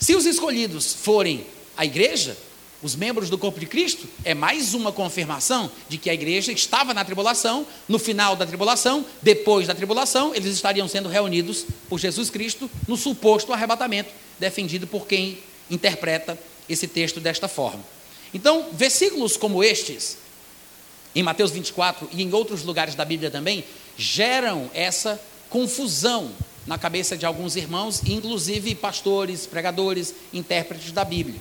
[0.00, 1.46] Se os escolhidos forem
[1.76, 2.36] a igreja,
[2.82, 6.94] os membros do corpo de Cristo, é mais uma confirmação de que a igreja estava
[6.94, 12.30] na tribulação, no final da tribulação, depois da tribulação, eles estariam sendo reunidos por Jesus
[12.30, 15.38] Cristo no suposto arrebatamento, defendido por quem
[15.70, 17.99] interpreta esse texto desta forma.
[18.32, 20.18] Então, versículos como estes,
[21.14, 23.64] em Mateus 24 e em outros lugares da Bíblia também,
[23.96, 26.30] geram essa confusão
[26.66, 31.40] na cabeça de alguns irmãos, inclusive pastores, pregadores, intérpretes da Bíblia.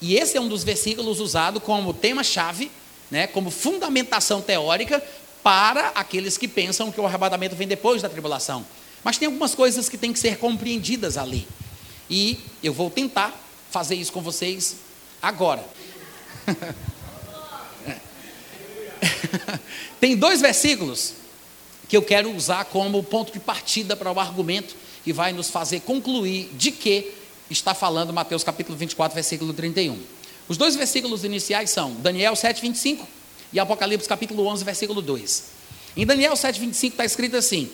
[0.00, 2.70] E esse é um dos versículos usado como tema-chave,
[3.10, 5.02] né, como fundamentação teórica
[5.42, 8.66] para aqueles que pensam que o arrebatamento vem depois da tribulação.
[9.02, 11.48] Mas tem algumas coisas que têm que ser compreendidas ali.
[12.10, 13.34] E eu vou tentar
[13.70, 14.76] fazer isso com vocês
[15.22, 15.64] agora.
[20.00, 21.14] Tem dois versículos
[21.88, 25.80] que eu quero usar como ponto de partida para o argumento que vai nos fazer
[25.80, 27.12] concluir de que
[27.50, 29.98] está falando Mateus capítulo 24, versículo 31.
[30.48, 33.08] Os dois versículos iniciais são Daniel 7, 25
[33.52, 35.44] e Apocalipse capítulo 11, versículo 2.
[35.96, 37.70] Em Daniel 7, 25 está escrito assim: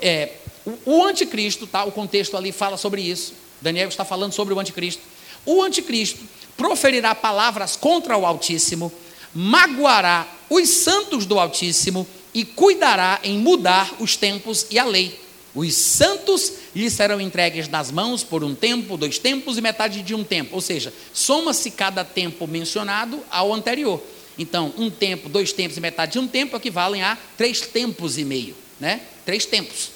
[0.00, 0.32] é,
[0.64, 3.34] o, o anticristo, tá, o contexto ali fala sobre isso.
[3.60, 5.02] Daniel está falando sobre o anticristo.
[5.46, 6.22] O anticristo
[6.56, 8.92] proferirá palavras contra o Altíssimo,
[9.34, 15.20] magoará os santos do Altíssimo e cuidará em mudar os tempos e a lei.
[15.54, 20.14] Os santos lhe serão entregues nas mãos por um tempo, dois tempos e metade de
[20.14, 20.56] um tempo.
[20.56, 24.02] Ou seja, soma-se cada tempo mencionado ao anterior.
[24.36, 28.24] Então, um tempo, dois tempos e metade de um tempo equivalem a três tempos e
[28.24, 28.56] meio.
[28.80, 29.02] Né?
[29.24, 29.90] Três tempos.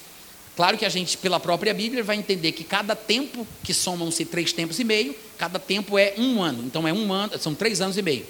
[0.59, 4.51] Claro que a gente, pela própria Bíblia, vai entender que cada tempo, que somam-se três
[4.51, 6.65] tempos e meio, cada tempo é um ano.
[6.65, 8.25] Então é um ano, são três anos e meio.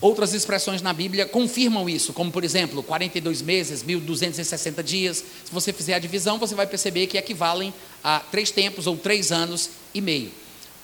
[0.00, 5.24] Outras expressões na Bíblia confirmam isso, como por exemplo, 42 meses, 1260 dias.
[5.44, 9.32] Se você fizer a divisão, você vai perceber que equivalem a três tempos ou três
[9.32, 10.30] anos e meio.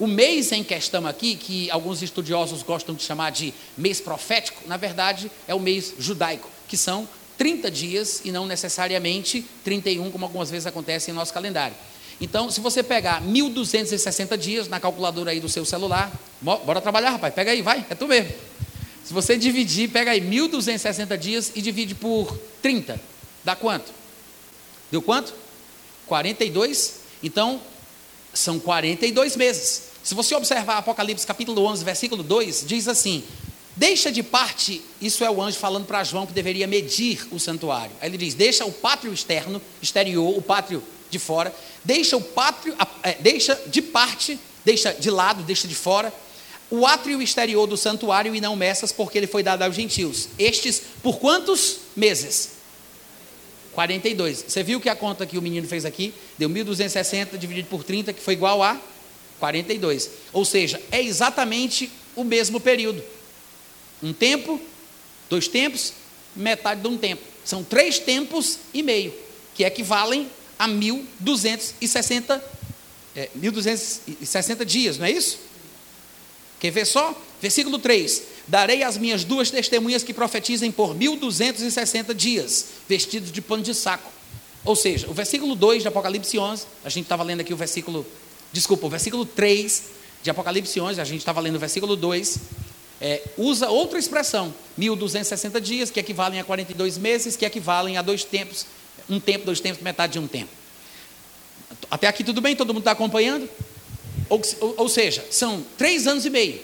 [0.01, 4.77] O mês em questão aqui, que alguns estudiosos gostam de chamar de mês profético, na
[4.77, 10.51] verdade é o mês judaico, que são 30 dias e não necessariamente 31, como algumas
[10.51, 11.77] vezes acontece em nosso calendário.
[12.21, 17.35] Então, se você pegar 1260 dias na calculadora aí do seu celular, bora trabalhar, rapaz,
[17.35, 18.33] pega aí, vai, é tu mesmo.
[19.05, 22.99] Se você dividir, pega aí 1260 dias e divide por 30,
[23.45, 23.93] dá quanto?
[24.91, 25.35] Deu quanto?
[26.07, 27.01] 42.
[27.23, 27.61] Então,
[28.33, 29.83] são 42 meses.
[30.03, 33.25] Se você observar Apocalipse capítulo 11, versículo 2, diz assim:
[33.77, 37.93] Deixa de parte, isso é o anjo falando para João que deveria medir o santuário.
[38.01, 42.75] Aí ele diz: deixa o pátrio externo, exterior, o pátrio de fora, deixa o pátrio,
[43.03, 46.11] é, deixa de parte, deixa de lado, deixa de fora,
[46.71, 50.31] o átrio exterior do santuário e não meças, porque ele foi dado aos gentios.
[50.39, 52.57] Estes por quantos meses?
[53.75, 54.47] 42.
[54.49, 56.15] Você viu que a conta que o menino fez aqui?
[56.39, 58.81] Deu 1.260 dividido por 30, que foi igual a
[59.39, 60.11] 42.
[60.33, 63.05] Ou seja, é exatamente o mesmo período.
[64.03, 64.61] Um tempo,
[65.29, 65.93] dois tempos,
[66.35, 67.23] metade de um tempo.
[67.45, 69.15] São três tempos e meio,
[69.55, 70.29] que equivalem
[70.59, 72.41] a 1.260
[73.17, 75.39] é, 1.260 dias, não é isso?
[76.61, 77.19] Quer ver só?
[77.41, 83.63] Versículo 3: Darei as minhas duas testemunhas que profetizem por 1.260 dias, vestidos de pano
[83.63, 84.13] de saco.
[84.65, 88.07] Ou seja, o versículo 2 de Apocalipse 11, a gente estava lendo aqui o versículo,
[88.53, 89.83] desculpa, o versículo 3
[90.23, 92.39] de Apocalipse 11, a gente estava lendo o versículo 2,
[93.01, 98.25] é, usa outra expressão, 1260 dias, que equivalem a 42 meses, que equivalem a dois
[98.25, 98.67] tempos,
[99.09, 100.51] um tempo, dois tempos, metade de um tempo.
[101.91, 102.57] Até aqui tudo bem?
[102.57, 103.49] Todo mundo está acompanhando?
[104.29, 104.41] Ou,
[104.79, 106.61] ou, seja, são três anos e meio.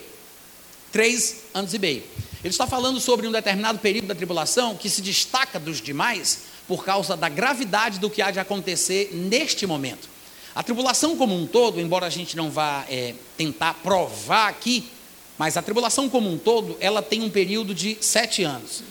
[0.90, 2.02] Três anos e meio.
[2.42, 6.84] Ele está falando sobre um determinado período da tribulação que se destaca dos demais por
[6.84, 10.08] causa da gravidade do que há de acontecer neste momento.
[10.54, 14.90] A tribulação como um todo, embora a gente não vá é, tentar provar aqui
[15.38, 18.82] mas a tribulação como um todo, ela tem um período de sete anos.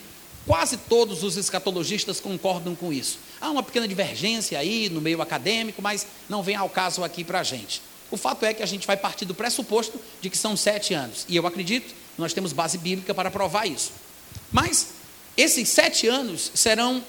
[0.46, 3.20] Quase todos os escatologistas concordam com isso.
[3.40, 7.40] Há uma pequena divergência aí no meio acadêmico, mas não vem ao caso aqui para
[7.40, 7.82] a gente.
[8.10, 11.26] O fato é que a gente vai partir do pressuposto de que são sete anos.
[11.30, 13.92] E eu acredito nós temos base bíblica para provar isso.
[14.52, 14.88] Mas
[15.36, 17.04] esses sete anos serão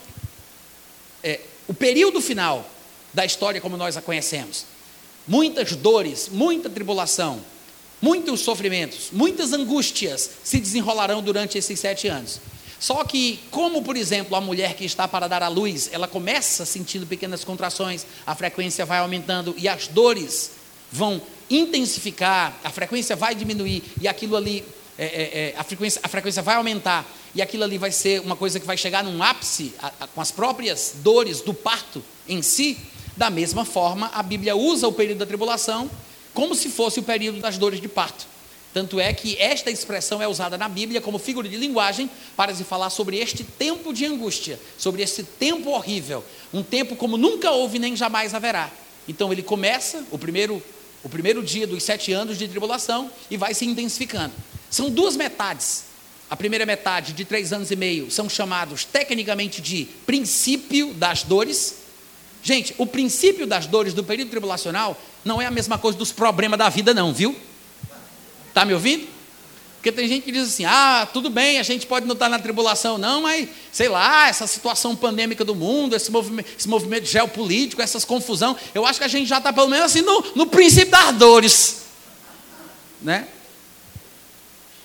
[1.22, 2.68] é, o período final
[3.12, 4.64] da história como nós a conhecemos.
[5.26, 7.40] Muitas dores, muita tribulação,
[8.02, 12.40] Muitos sofrimentos, muitas angústias se desenrolarão durante esses sete anos.
[12.80, 16.66] Só que, como por exemplo a mulher que está para dar à luz, ela começa
[16.66, 20.50] sentindo pequenas contrações, a frequência vai aumentando e as dores
[20.90, 24.64] vão intensificar, a frequência vai diminuir e aquilo ali,
[24.98, 28.34] é, é, é, a, frequência, a frequência vai aumentar e aquilo ali vai ser uma
[28.34, 32.42] coisa que vai chegar num ápice a, a, com as próprias dores do parto em
[32.42, 32.76] si.
[33.16, 35.88] Da mesma forma, a Bíblia usa o período da tribulação
[36.34, 38.26] como se fosse o período das dores de parto.
[38.72, 42.64] Tanto é que esta expressão é usada na Bíblia como figura de linguagem para se
[42.64, 47.78] falar sobre este tempo de angústia, sobre esse tempo horrível, um tempo como nunca houve
[47.78, 48.70] nem jamais haverá.
[49.06, 50.62] Então ele começa o primeiro,
[51.04, 54.32] o primeiro dia dos sete anos de tribulação e vai se intensificando.
[54.70, 55.84] São duas metades.
[56.30, 61.81] A primeira metade, de três anos e meio, são chamados tecnicamente de princípio das dores,
[62.42, 66.59] Gente, o princípio das dores do período tribulacional não é a mesma coisa dos problemas
[66.59, 67.37] da vida, não, viu?
[68.48, 69.07] Está me ouvindo?
[69.76, 72.38] Porque tem gente que diz assim: ah, tudo bem, a gente pode não estar na
[72.38, 77.83] tribulação, não, mas sei lá, essa situação pandêmica do mundo, esse movimento, esse movimento geopolítico,
[77.83, 80.92] essas confusão, eu acho que a gente já está pelo menos assim no, no princípio
[80.92, 81.83] das dores.
[83.00, 83.26] Né?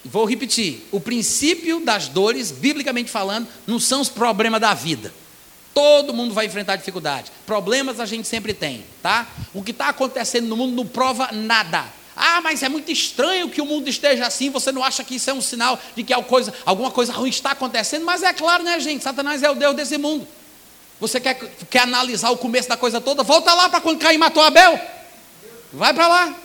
[0.03, 5.13] Vou repetir: o princípio das dores, biblicamente falando, não são os problemas da vida.
[5.77, 7.31] Todo mundo vai enfrentar dificuldade.
[7.45, 9.27] Problemas a gente sempre tem, tá?
[9.53, 11.85] O que está acontecendo no mundo não prova nada.
[12.15, 14.49] Ah, mas é muito estranho que o mundo esteja assim.
[14.49, 17.51] Você não acha que isso é um sinal de que coisa, alguma coisa ruim está
[17.51, 18.03] acontecendo?
[18.03, 19.03] Mas é claro, né, gente?
[19.03, 20.27] Satanás é o Deus desse mundo.
[20.99, 21.35] Você quer,
[21.69, 23.21] quer analisar o começo da coisa toda?
[23.21, 24.81] Volta lá para quando Caim matou Abel.
[25.71, 26.35] Vai para lá.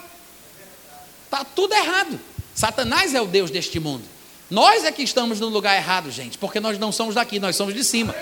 [1.24, 2.20] Está tudo errado.
[2.54, 4.04] Satanás é o Deus deste mundo.
[4.50, 7.72] Nós é que estamos no lugar errado, gente, porque nós não somos daqui, nós somos
[7.72, 8.14] de cima.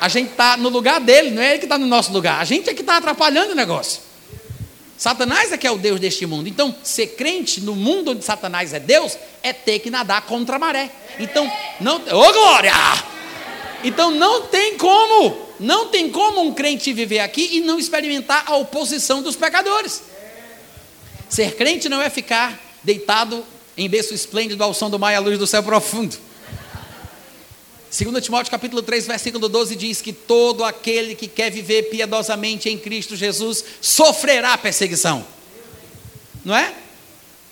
[0.00, 2.40] A gente está no lugar dele, não é ele que está no nosso lugar.
[2.40, 4.00] A gente é que está atrapalhando o negócio.
[4.96, 6.48] Satanás é que é o Deus deste mundo.
[6.48, 10.58] Então, ser crente no mundo onde Satanás é Deus é ter que nadar contra a
[10.58, 10.90] maré.
[11.18, 11.96] Então, não.
[11.96, 12.72] Ô oh, glória!
[13.84, 18.56] Então não tem como não tem como um crente viver aqui e não experimentar a
[18.56, 20.02] oposição dos pecadores.
[21.28, 23.44] Ser crente não é ficar deitado
[23.76, 26.16] em berço esplêndido ao som do mar e à luz do céu profundo.
[27.90, 32.76] 2 Timóteo capítulo 3, versículo 12 diz que todo aquele que quer viver piedosamente em
[32.76, 35.26] Cristo Jesus sofrerá perseguição.
[36.44, 36.74] Não é?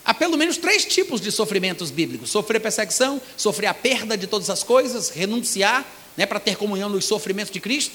[0.04, 4.50] Há pelo menos três tipos de sofrimentos bíblicos: sofrer perseguição, sofrer a perda de todas
[4.50, 7.94] as coisas, renunciar né, para ter comunhão nos sofrimentos de Cristo,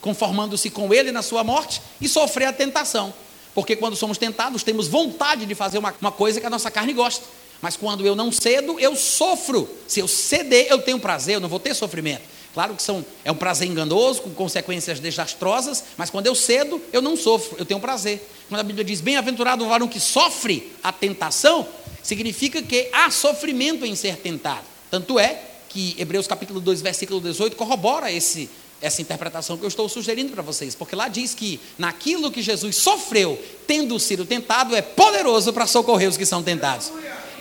[0.00, 3.14] conformando-se com Ele na sua morte, e sofrer a tentação.
[3.54, 6.92] Porque quando somos tentados, temos vontade de fazer uma, uma coisa que a nossa carne
[6.92, 7.24] gosta.
[7.66, 9.68] Mas quando eu não cedo, eu sofro.
[9.88, 12.22] Se eu ceder, eu tenho prazer, eu não vou ter sofrimento.
[12.54, 17.02] Claro que são, é um prazer enganoso, com consequências desastrosas, mas quando eu cedo, eu
[17.02, 18.24] não sofro, eu tenho prazer.
[18.48, 21.66] Quando a Bíblia diz bem-aventurado o varão que sofre a tentação,
[22.04, 24.62] significa que há sofrimento em ser tentado.
[24.88, 28.48] Tanto é que Hebreus capítulo 2, versículo 18 corrobora esse,
[28.80, 32.76] essa interpretação que eu estou sugerindo para vocês, porque lá diz que naquilo que Jesus
[32.76, 36.92] sofreu, tendo sido tentado, é poderoso para socorrer os que são tentados.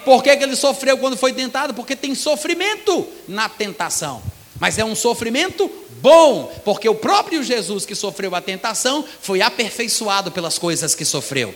[0.05, 1.73] Por que, que ele sofreu quando foi tentado?
[1.73, 4.21] Porque tem sofrimento na tentação.
[4.59, 5.69] Mas é um sofrimento
[6.01, 11.53] bom, porque o próprio Jesus que sofreu a tentação foi aperfeiçoado pelas coisas que sofreu.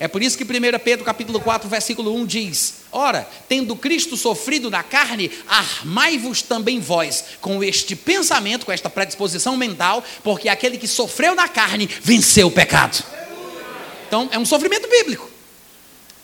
[0.00, 4.70] É por isso que 1 Pedro capítulo 4, versículo 1 diz: Ora, tendo Cristo sofrido
[4.70, 10.88] na carne, armai-vos também vós com este pensamento, com esta predisposição mental, porque aquele que
[10.88, 13.04] sofreu na carne venceu o pecado.
[14.08, 15.33] Então, é um sofrimento bíblico.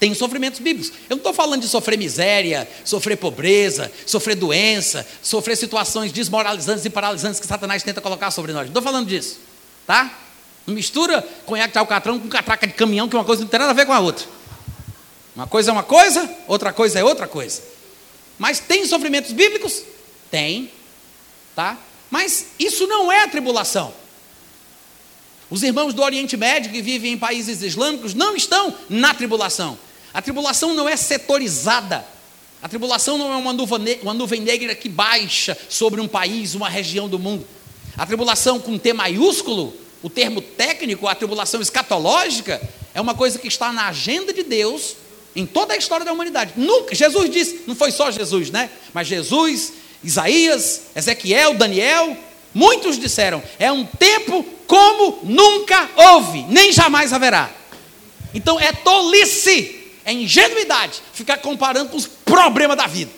[0.00, 0.90] Tem sofrimentos bíblicos.
[1.10, 6.90] Eu não estou falando de sofrer miséria, sofrer pobreza, sofrer doença, sofrer situações desmoralizantes e
[6.90, 8.62] paralisantes que Satanás tenta colocar sobre nós.
[8.62, 9.38] Não estou falando disso.
[9.86, 10.18] Tá?
[10.66, 13.72] Não mistura conhaque de alcatrão com catraca de caminhão, que uma coisa não tem nada
[13.72, 14.26] a ver com a outra.
[15.36, 17.62] Uma coisa é uma coisa, outra coisa é outra coisa.
[18.38, 19.82] Mas tem sofrimentos bíblicos?
[20.30, 20.70] Tem.
[21.54, 21.76] Tá?
[22.10, 23.92] Mas isso não é a tribulação.
[25.50, 29.78] Os irmãos do Oriente Médio que vivem em países islâmicos não estão na tribulação.
[30.12, 32.04] A tribulação não é setorizada.
[32.62, 36.68] A tribulação não é uma nuvem, uma nuvem negra que baixa sobre um país, uma
[36.68, 37.46] região do mundo.
[37.96, 42.60] A tribulação com T maiúsculo, o termo técnico, a tribulação escatológica,
[42.94, 44.96] é uma coisa que está na agenda de Deus
[45.34, 46.54] em toda a história da humanidade.
[46.56, 48.68] Nunca, Jesus disse, não foi só Jesus, né?
[48.92, 52.16] Mas Jesus, Isaías, Ezequiel, Daniel,
[52.52, 57.50] muitos disseram: é um tempo como nunca houve, nem jamais haverá.
[58.34, 59.79] Então é tolice
[60.10, 63.10] é ingenuidade ficar comparando com os problemas da vida.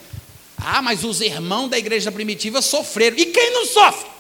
[0.59, 3.17] Ah, mas os irmãos da igreja primitiva sofreram.
[3.17, 4.11] E quem não sofre?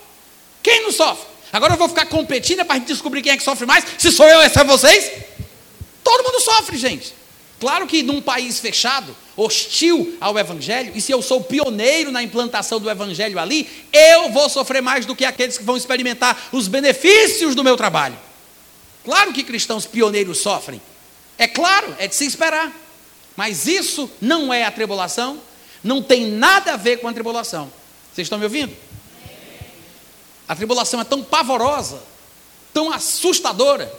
[0.62, 1.26] Quem não sofre?
[1.52, 3.84] Agora eu vou ficar competindo é para descobrir quem é que sofre mais.
[3.98, 5.12] Se sou eu, essa é vocês?
[6.02, 7.14] Todo mundo sofre, gente.
[7.60, 12.80] Claro que num país fechado, hostil ao Evangelho, e se eu sou pioneiro na implantação
[12.80, 17.54] do Evangelho ali, eu vou sofrer mais do que aqueles que vão experimentar os benefícios
[17.54, 18.18] do meu trabalho.
[19.04, 20.80] Claro que cristãos pioneiros sofrem,
[21.42, 22.72] é claro, é de se esperar.
[23.36, 25.40] Mas isso não é a tribulação,
[25.82, 27.72] não tem nada a ver com a tribulação.
[28.12, 28.76] Vocês estão me ouvindo?
[30.46, 32.00] A tribulação é tão pavorosa,
[32.72, 33.92] tão assustadora,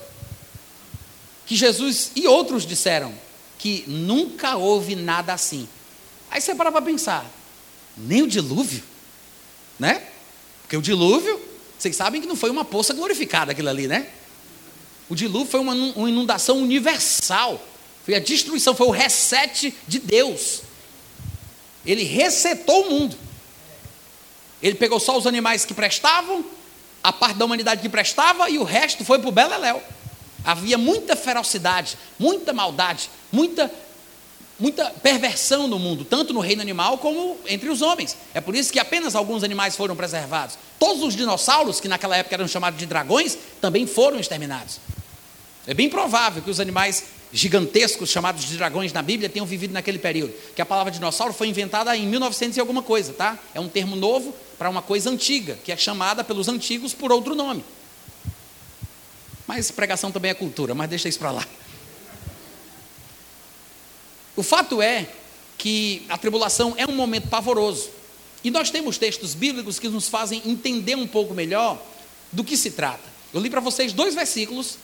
[1.46, 3.14] que Jesus e outros disseram
[3.58, 5.68] que nunca houve nada assim.
[6.32, 7.30] Aí você para para pensar,
[7.98, 8.84] nem o dilúvio,
[9.78, 10.02] né?
[10.62, 11.42] Porque o dilúvio,
[11.78, 14.08] vocês sabem que não foi uma poça glorificada aquilo ali, né?
[15.10, 17.62] O dilúvio foi uma, uma inundação universal.
[18.06, 20.62] Foi a destruição, foi o reset de Deus.
[21.86, 23.18] Ele resetou o mundo.
[24.62, 26.44] Ele pegou só os animais que prestavam,
[27.04, 29.84] a parte da humanidade que prestava, e o resto foi para o Beleléu.
[30.46, 33.70] Havia muita ferocidade, muita maldade, muita,
[34.58, 38.16] muita perversão no mundo, tanto no reino animal como entre os homens.
[38.34, 40.58] É por isso que apenas alguns animais foram preservados.
[40.80, 44.80] Todos os dinossauros, que naquela época eram chamados de dragões, também foram exterminados.
[45.66, 49.98] É bem provável que os animais gigantescos chamados de dragões na Bíblia tenham vivido naquele
[49.98, 50.34] período.
[50.56, 53.40] Que a palavra dinossauro foi inventada em 1900 e alguma coisa, tá?
[53.54, 57.34] É um termo novo para uma coisa antiga, que é chamada pelos antigos por outro
[57.34, 57.64] nome.
[59.48, 61.48] Mas pregação também é cultura, mas deixa isso para lá.
[64.36, 65.08] O fato é
[65.58, 67.90] que a tribulação é um momento pavoroso.
[68.44, 71.82] E nós temos textos bíblicos que nos fazem entender um pouco melhor
[72.32, 73.14] do que se trata.
[73.34, 74.78] Eu li para vocês dois versículos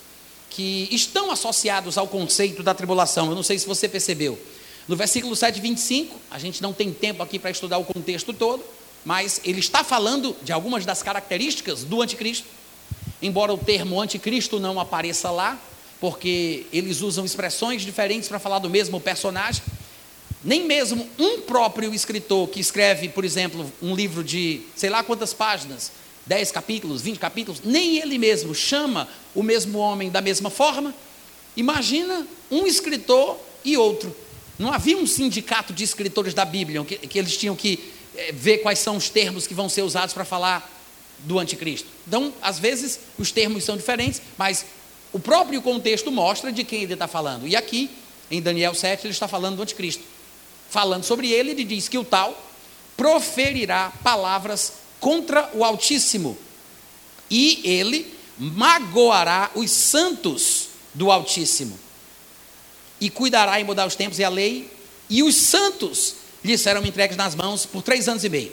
[0.50, 3.30] que estão associados ao conceito da tribulação.
[3.30, 4.40] Eu não sei se você percebeu.
[4.88, 8.64] No versículo 7, 25, a gente não tem tempo aqui para estudar o contexto todo,
[9.06, 12.48] mas ele está falando de algumas das características do anticristo.
[13.22, 15.60] Embora o termo anticristo não apareça lá,
[16.00, 19.62] porque eles usam expressões diferentes para falar do mesmo personagem.
[20.44, 25.34] Nem mesmo um próprio escritor que escreve, por exemplo, um livro de sei lá quantas
[25.34, 25.92] páginas,
[26.30, 30.94] 10 capítulos, 20 capítulos, nem ele mesmo chama o mesmo homem da mesma forma.
[31.58, 34.16] Imagina um escritor e outro.
[34.60, 38.60] Não havia um sindicato de escritores da Bíblia, que, que eles tinham que é, ver
[38.60, 40.72] quais são os termos que vão ser usados para falar
[41.18, 41.88] do anticristo.
[42.08, 44.68] Então, às vezes, os termos são diferentes, mas
[45.12, 47.48] o próprio contexto mostra de quem ele está falando.
[47.48, 47.90] E aqui,
[48.30, 50.04] em Daniel 7, ele está falando do anticristo.
[50.70, 52.40] Falando sobre ele, ele diz que o tal
[52.96, 56.38] proferirá palavras contra o Altíssimo,
[57.30, 61.80] e ele magoará os santos do Altíssimo,
[63.00, 64.72] e cuidará em mudar os tempos e a lei,
[65.10, 68.52] e os santos lhe serão entregues nas mãos por três anos e meio.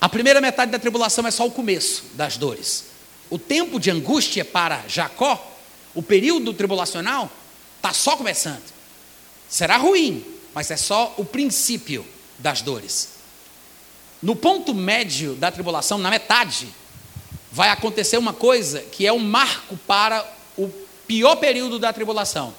[0.00, 2.84] A primeira metade da tribulação é só o começo das dores.
[3.30, 5.52] O tempo de angústia para Jacó,
[5.94, 7.30] o período tribulacional,
[7.76, 8.62] está só começando.
[9.48, 10.24] Será ruim,
[10.54, 12.06] mas é só o princípio
[12.38, 13.13] das dores.
[14.24, 16.66] No ponto médio da tribulação, na metade,
[17.52, 20.70] vai acontecer uma coisa que é um marco para o
[21.06, 22.54] pior período da tribulação,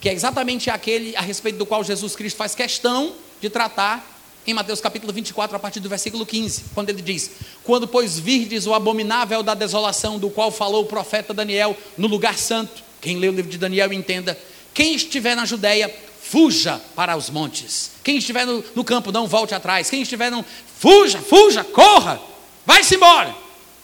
[0.00, 4.04] que é exatamente aquele a respeito do qual Jesus Cristo faz questão de tratar
[4.44, 7.30] em Mateus capítulo 24, a partir do versículo 15, quando ele diz:
[7.62, 12.36] Quando, pois, virdes o abominável da desolação, do qual falou o profeta Daniel no lugar
[12.36, 14.36] santo, quem lê o livro de Daniel entenda,
[14.74, 15.88] quem estiver na Judéia,
[16.20, 17.95] fuja para os montes.
[18.06, 19.90] Quem estiver no, no campo, não volte atrás.
[19.90, 20.44] Quem estiver no.
[20.78, 22.22] Fuja, fuja, corra,
[22.64, 23.34] vai-se embora.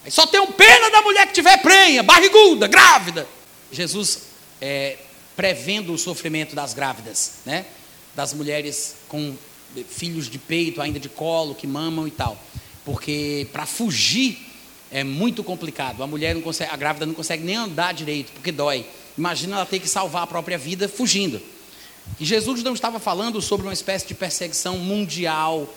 [0.08, 3.26] Só tem um pena da mulher que tiver prenha, barriguda, grávida.
[3.72, 4.28] Jesus
[4.60, 4.96] é,
[5.34, 7.66] prevendo o sofrimento das grávidas, né?
[8.14, 9.36] Das mulheres com
[9.88, 12.40] filhos de peito, ainda de colo, que mamam e tal.
[12.84, 14.38] Porque para fugir
[14.92, 16.00] é muito complicado.
[16.00, 18.86] A mulher não consegue, a grávida não consegue nem andar direito, porque dói.
[19.18, 21.42] Imagina ela ter que salvar a própria vida fugindo.
[22.18, 25.68] E Jesus não estava falando sobre uma espécie de perseguição mundial,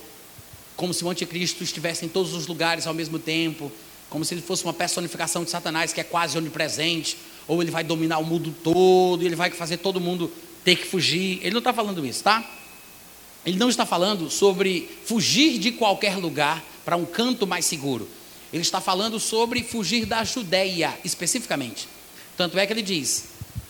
[0.75, 3.71] como se o anticristo estivesse em todos os lugares ao mesmo tempo,
[4.09, 7.17] como se ele fosse uma personificação de Satanás que é quase onipresente,
[7.47, 10.31] ou ele vai dominar o mundo todo, ele vai fazer todo mundo
[10.63, 11.39] ter que fugir.
[11.41, 12.43] Ele não está falando isso, tá?
[13.45, 18.09] Ele não está falando sobre fugir de qualquer lugar para um canto mais seguro.
[18.51, 21.87] Ele está falando sobre fugir da Judéia, especificamente.
[22.35, 23.25] Tanto é que ele diz: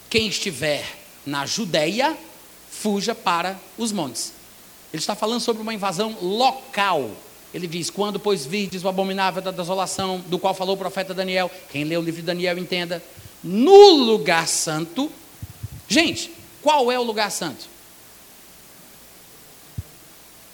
[0.10, 0.86] quem estiver
[1.26, 2.16] na Judéia,
[2.86, 4.32] fuja para os montes.
[4.94, 7.10] Ele está falando sobre uma invasão local.
[7.52, 11.50] Ele diz: Quando, pois, virdes o abominável da desolação, do qual falou o profeta Daniel,
[11.72, 13.04] quem lê o livro de Daniel entenda,
[13.44, 15.12] no lugar santo.
[15.90, 16.32] Gente,
[16.62, 17.66] qual é o lugar santo?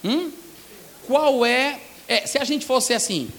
[0.02, 0.32] Hum?
[1.06, 2.26] Qual é, é?
[2.26, 3.30] Se a gente fosse assim,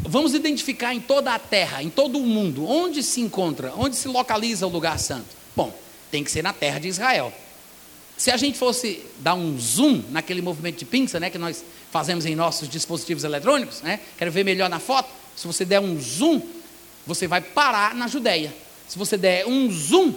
[0.00, 4.06] vamos identificar em toda a terra, em todo o mundo, onde se encontra, onde se
[4.06, 5.34] localiza o lugar santo?
[5.56, 5.72] Bom,
[6.10, 7.32] tem que ser na terra de Israel.
[8.16, 12.24] Se a gente fosse dar um zoom naquele movimento de pinça, né, que nós fazemos
[12.26, 15.08] em nossos dispositivos eletrônicos, né, quero ver melhor na foto.
[15.34, 16.40] Se você der um zoom,
[17.06, 18.54] você vai parar na Judéia.
[18.88, 20.14] Se você der um zoom,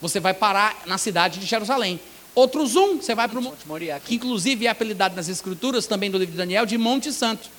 [0.00, 1.98] você vai parar na cidade de Jerusalém.
[2.34, 6.10] Outro zoom, você vai para o Monte Moriá, que inclusive é apelidado nas escrituras, também
[6.10, 7.50] do livro de Daniel, de Monte Santo.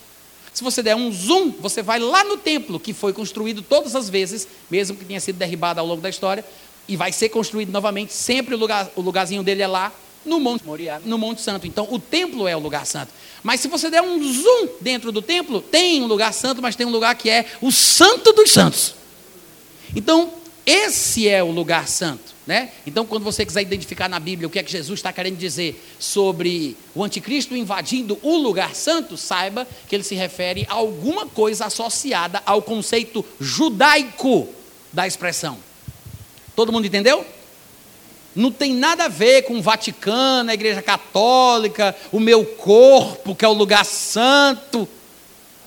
[0.54, 4.10] Se você der um zoom, você vai lá no templo, que foi construído todas as
[4.10, 6.44] vezes, mesmo que tenha sido derribado ao longo da história,
[6.88, 9.92] e vai ser construído novamente, sempre o, lugar, o lugarzinho dele é lá,
[10.26, 11.66] no Monte Moriá, no Monte Santo.
[11.66, 13.12] Então, o templo é o lugar santo.
[13.42, 16.86] Mas se você der um zoom dentro do templo, tem um lugar santo, mas tem
[16.86, 18.96] um lugar que é o Santo dos Santos.
[19.96, 20.32] Então,
[20.66, 22.32] esse é o lugar santo.
[22.46, 22.72] Né?
[22.88, 25.82] Então, quando você quiser identificar na Bíblia o que é que Jesus está querendo dizer
[26.00, 31.66] sobre o anticristo invadindo o lugar santo, saiba que ele se refere a alguma coisa
[31.66, 34.50] associada ao conceito judaico
[34.92, 35.58] da expressão.
[36.56, 37.26] Todo mundo entendeu?
[38.36, 43.44] Não tem nada a ver com o Vaticano, a Igreja Católica, o meu corpo, que
[43.44, 44.88] é o lugar santo.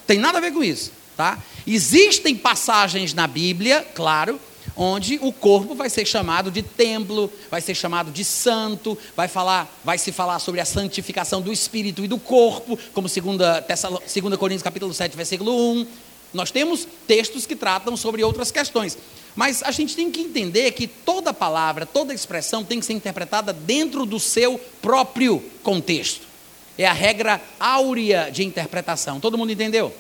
[0.07, 1.39] Tem nada a ver com isso, tá?
[1.67, 4.41] Existem passagens na Bíblia, claro,
[4.77, 9.71] onde o corpo vai ser chamado de templo, vai ser chamado de santo, vai falar,
[9.85, 14.93] vai se falar sobre a santificação do espírito e do corpo, como 2 Coríntios capítulo
[14.93, 15.87] 7, versículo 1.
[16.33, 18.99] Nós temos textos que tratam sobre outras questões.
[19.35, 23.53] Mas a gente tem que entender que toda palavra, toda expressão tem que ser interpretada
[23.53, 26.27] dentro do seu próprio contexto.
[26.79, 29.21] É a regra áurea de interpretação.
[29.21, 29.95] Todo mundo entendeu?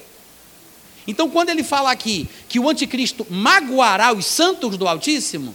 [1.06, 5.54] Então, quando ele fala aqui que o anticristo magoará os santos do Altíssimo,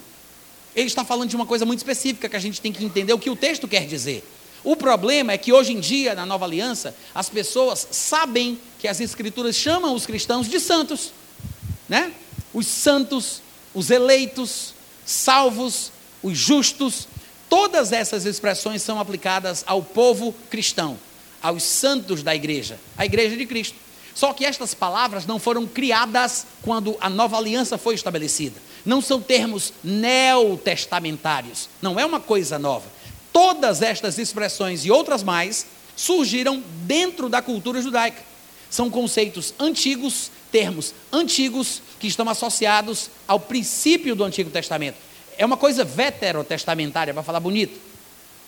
[0.75, 3.19] ele está falando de uma coisa muito específica que a gente tem que entender o
[3.19, 4.23] que o texto quer dizer.
[4.63, 8.99] O problema é que hoje em dia, na nova aliança, as pessoas sabem que as
[8.99, 11.11] escrituras chamam os cristãos de santos,
[11.87, 12.11] né?
[12.53, 13.41] Os santos,
[13.73, 14.73] os eleitos,
[15.05, 15.91] salvos,
[16.21, 17.07] os justos,
[17.49, 20.97] todas essas expressões são aplicadas ao povo cristão,
[21.41, 23.77] aos santos da igreja, a igreja de Cristo.
[24.13, 28.59] Só que estas palavras não foram criadas quando a nova aliança foi estabelecida.
[28.85, 31.69] Não são termos neotestamentários.
[31.81, 32.85] Não é uma coisa nova.
[33.31, 35.65] Todas estas expressões e outras mais
[35.95, 38.21] surgiram dentro da cultura judaica.
[38.69, 44.97] São conceitos antigos, termos antigos que estão associados ao princípio do Antigo Testamento.
[45.37, 47.79] É uma coisa veterotestamentária, para falar bonito.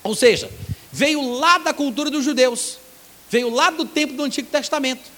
[0.04, 0.52] Ou seja,
[0.92, 2.78] veio lá da cultura dos judeus,
[3.30, 5.10] veio lá do tempo do Antigo Testamento.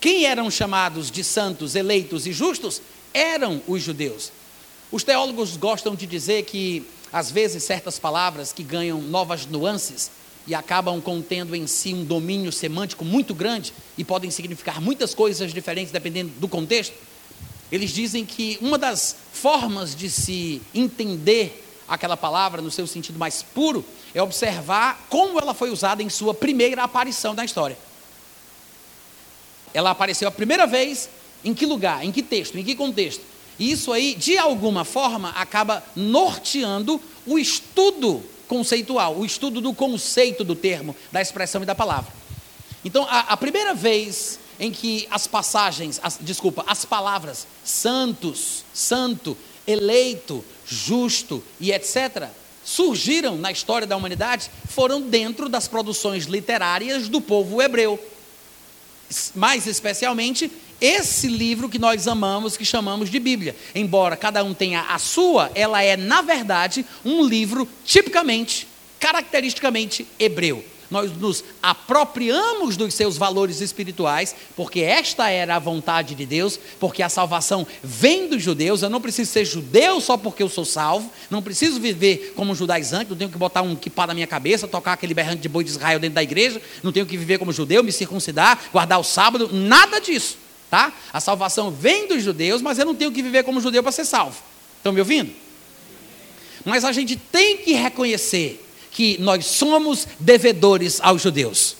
[0.00, 2.80] Quem eram chamados de santos, eleitos e justos
[3.12, 4.32] eram os judeus.
[4.90, 10.10] Os teólogos gostam de dizer que, às vezes, certas palavras que ganham novas nuances
[10.50, 15.54] e acabam contendo em si um domínio semântico muito grande e podem significar muitas coisas
[15.54, 16.92] diferentes dependendo do contexto.
[17.70, 23.44] Eles dizem que uma das formas de se entender aquela palavra no seu sentido mais
[23.44, 27.78] puro é observar como ela foi usada em sua primeira aparição na história.
[29.72, 31.08] Ela apareceu a primeira vez
[31.44, 33.22] em que lugar, em que texto, em que contexto?
[33.56, 38.20] E isso aí, de alguma forma, acaba norteando o estudo
[38.50, 42.12] conceitual, o estudo do conceito do termo, da expressão e da palavra.
[42.84, 49.38] Então, a, a primeira vez em que as passagens, as, desculpa, as palavras santos, santo,
[49.64, 52.26] eleito, justo e etc.,
[52.64, 58.04] surgiram na história da humanidade, foram dentro das produções literárias do povo hebreu.
[59.32, 60.50] Mais especialmente
[60.80, 63.54] esse livro que nós amamos, que chamamos de Bíblia.
[63.74, 68.66] Embora cada um tenha a sua, ela é, na verdade, um livro tipicamente,
[68.98, 70.64] caracteristicamente hebreu.
[70.90, 77.00] Nós nos apropriamos dos seus valores espirituais, porque esta era a vontade de Deus, porque
[77.00, 78.82] a salvação vem dos judeus.
[78.82, 82.54] Eu não preciso ser judeu só porque eu sou salvo, não preciso viver como um
[82.56, 85.62] judaizante, não tenho que botar um kipá na minha cabeça, tocar aquele berrante de boi
[85.62, 89.04] de Israel dentro da igreja, não tenho que viver como judeu, me circuncidar, guardar o
[89.04, 90.38] sábado, nada disso.
[90.70, 90.92] Tá?
[91.12, 94.04] A salvação vem dos judeus, mas eu não tenho que viver como judeu para ser
[94.04, 94.40] salvo.
[94.76, 95.34] Estão me ouvindo?
[96.64, 101.76] Mas a gente tem que reconhecer que nós somos devedores aos judeus.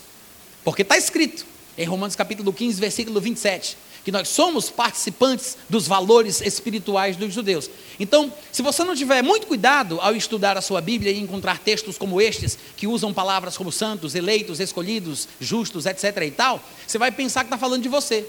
[0.63, 1.45] Porque está escrito
[1.77, 7.69] em Romanos capítulo 15, versículo 27, que nós somos participantes dos valores espirituais dos judeus.
[7.99, 11.97] Então, se você não tiver muito cuidado ao estudar a sua Bíblia e encontrar textos
[11.97, 16.17] como estes, que usam palavras como santos, eleitos, escolhidos, justos, etc.
[16.25, 18.27] e tal, você vai pensar que está falando de você.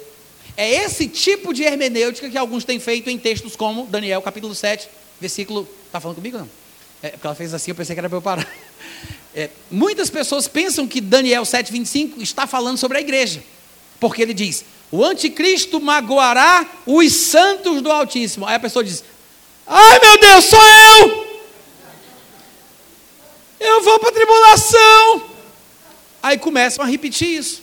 [0.57, 4.89] É esse tipo de hermenêutica que alguns têm feito em textos como Daniel, capítulo 7,
[5.21, 5.69] versículo.
[5.87, 6.49] Está falando comigo não?
[7.03, 8.49] É, porque ela fez assim, eu pensei que era para eu parar.
[9.35, 13.43] É, muitas pessoas pensam que Daniel 7,25 está falando sobre a igreja.
[13.99, 18.45] Porque ele diz: o anticristo magoará os santos do Altíssimo.
[18.47, 19.03] Aí a pessoa diz:
[19.67, 21.43] Ai meu Deus, sou eu!
[23.59, 25.23] Eu vou para a tribulação.
[26.23, 27.63] Aí começam a repetir isso.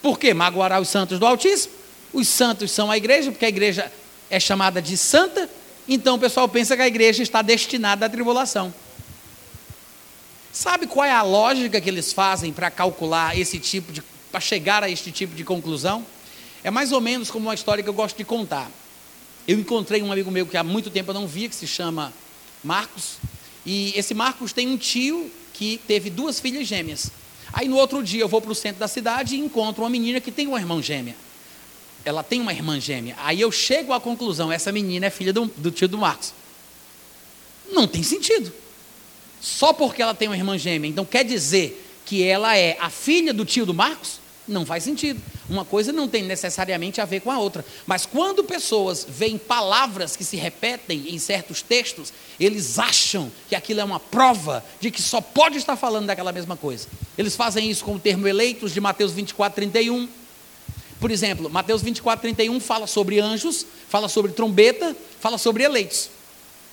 [0.00, 0.32] Por quê?
[0.32, 1.75] Magoará os santos do Altíssimo?
[2.16, 3.92] Os santos são a igreja, porque a igreja
[4.30, 5.50] é chamada de santa,
[5.86, 8.72] então o pessoal pensa que a igreja está destinada à tribulação.
[10.50, 14.02] Sabe qual é a lógica que eles fazem para calcular esse tipo de.
[14.32, 16.06] para chegar a este tipo de conclusão?
[16.64, 18.70] É mais ou menos como uma história que eu gosto de contar.
[19.46, 22.14] Eu encontrei um amigo meu que há muito tempo eu não via, que se chama
[22.64, 23.18] Marcos,
[23.66, 27.10] e esse Marcos tem um tio que teve duas filhas gêmeas.
[27.52, 30.18] Aí no outro dia eu vou para o centro da cidade e encontro uma menina
[30.18, 31.25] que tem uma irmã gêmea
[32.06, 33.16] ela tem uma irmã gêmea.
[33.18, 36.32] Aí eu chego à conclusão: essa menina é filha do, do tio do Marcos.
[37.70, 38.52] Não tem sentido.
[39.40, 43.34] Só porque ela tem uma irmã gêmea, então quer dizer que ela é a filha
[43.34, 44.20] do tio do Marcos?
[44.46, 45.20] Não faz sentido.
[45.50, 47.64] Uma coisa não tem necessariamente a ver com a outra.
[47.84, 53.80] Mas quando pessoas veem palavras que se repetem em certos textos, eles acham que aquilo
[53.80, 56.86] é uma prova de que só pode estar falando daquela mesma coisa.
[57.18, 60.08] Eles fazem isso com o termo eleitos de Mateus 24, 31
[61.00, 66.10] por exemplo, Mateus 24, 31 fala sobre anjos, fala sobre trombeta, fala sobre eleitos.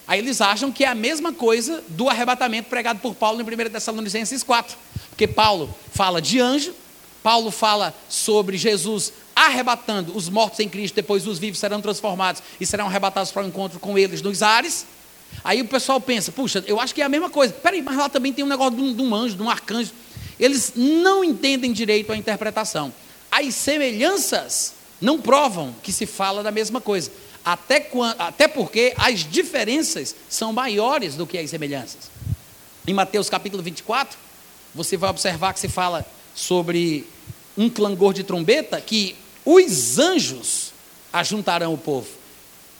[0.07, 3.69] Aí eles acham que é a mesma coisa do arrebatamento pregado por Paulo em 1
[3.69, 4.77] Tessalonicenses 4.
[5.09, 6.73] Porque Paulo fala de anjo,
[7.21, 12.65] Paulo fala sobre Jesus arrebatando os mortos em Cristo, depois os vivos serão transformados e
[12.65, 14.85] serão arrebatados para o encontro com eles nos ares.
[15.43, 17.53] Aí o pessoal pensa, puxa, eu acho que é a mesma coisa.
[17.53, 19.91] Peraí, mas lá também tem um negócio de um, de um anjo, de um arcanjo.
[20.39, 22.93] Eles não entendem direito a interpretação
[23.33, 27.11] as semelhanças não provam que se fala da mesma coisa.
[27.43, 32.11] Até, até porque as diferenças são maiores do que as semelhanças.
[32.85, 34.17] Em Mateus capítulo 24,
[34.73, 36.05] você vai observar que se fala
[36.35, 37.07] sobre
[37.57, 40.71] um clangor de trombeta que os anjos
[41.11, 42.09] ajuntarão o povo.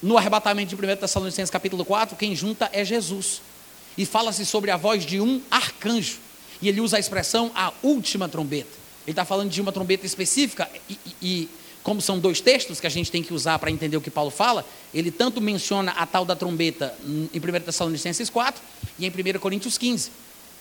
[0.04, 3.42] No arrebatamento de 1 Tessalonicenses capítulo 4, quem junta é Jesus.
[3.98, 6.20] E fala-se sobre a voz de um arcanjo.
[6.62, 8.83] E ele usa a expressão a última trombeta.
[9.06, 11.50] Ele está falando de uma trombeta específica e, e,
[11.84, 14.32] como são dois textos que a gente tem que usar para entender o que Paulo
[14.32, 18.62] fala, ele tanto menciona a tal da trombeta em 1 Tessalonicenses 4
[18.98, 20.12] e em 1 Coríntios 15.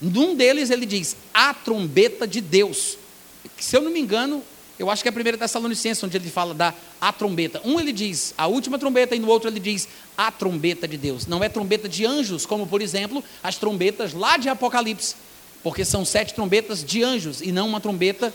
[0.01, 2.99] Num deles ele diz, a trombeta de Deus.
[3.57, 4.43] Se eu não me engano,
[4.77, 7.61] eu acho que é a 1 Tessalonicenses, onde ele fala da a trombeta.
[7.65, 9.87] Um ele diz a última trombeta, e no outro ele diz
[10.19, 11.25] a trombeta de Deus.
[11.27, 15.15] Não é trombeta de anjos, como por exemplo as trombetas lá de Apocalipse.
[15.63, 18.33] Porque são sete trombetas de anjos e não uma trombeta,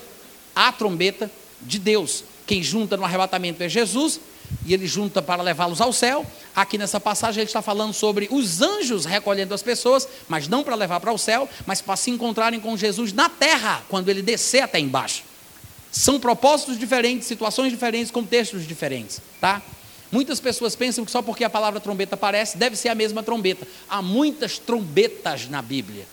[0.55, 1.29] a trombeta
[1.61, 2.23] de Deus.
[2.45, 4.19] Quem junta no arrebatamento é Jesus,
[4.65, 6.25] e ele junta para levá-los ao céu.
[6.55, 10.75] Aqui nessa passagem ele está falando sobre os anjos recolhendo as pessoas, mas não para
[10.75, 14.61] levar para o céu, mas para se encontrarem com Jesus na terra, quando ele descer
[14.61, 15.23] até embaixo.
[15.91, 19.61] São propósitos diferentes, situações diferentes, contextos diferentes, tá?
[20.11, 23.67] Muitas pessoas pensam que só porque a palavra trombeta aparece, deve ser a mesma trombeta.
[23.89, 26.05] Há muitas trombetas na Bíblia.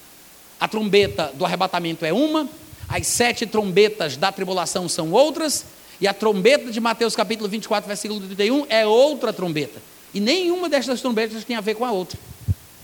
[0.65, 2.49] A trombeta do arrebatamento é uma,
[2.89, 5.67] as sete trombetas da tribulação são outras,
[6.01, 9.79] e a trombeta de Mateus capítulo 24, versículo 31 é outra trombeta.
[10.15, 12.19] E nenhuma destas trombetas tem a ver com a outra.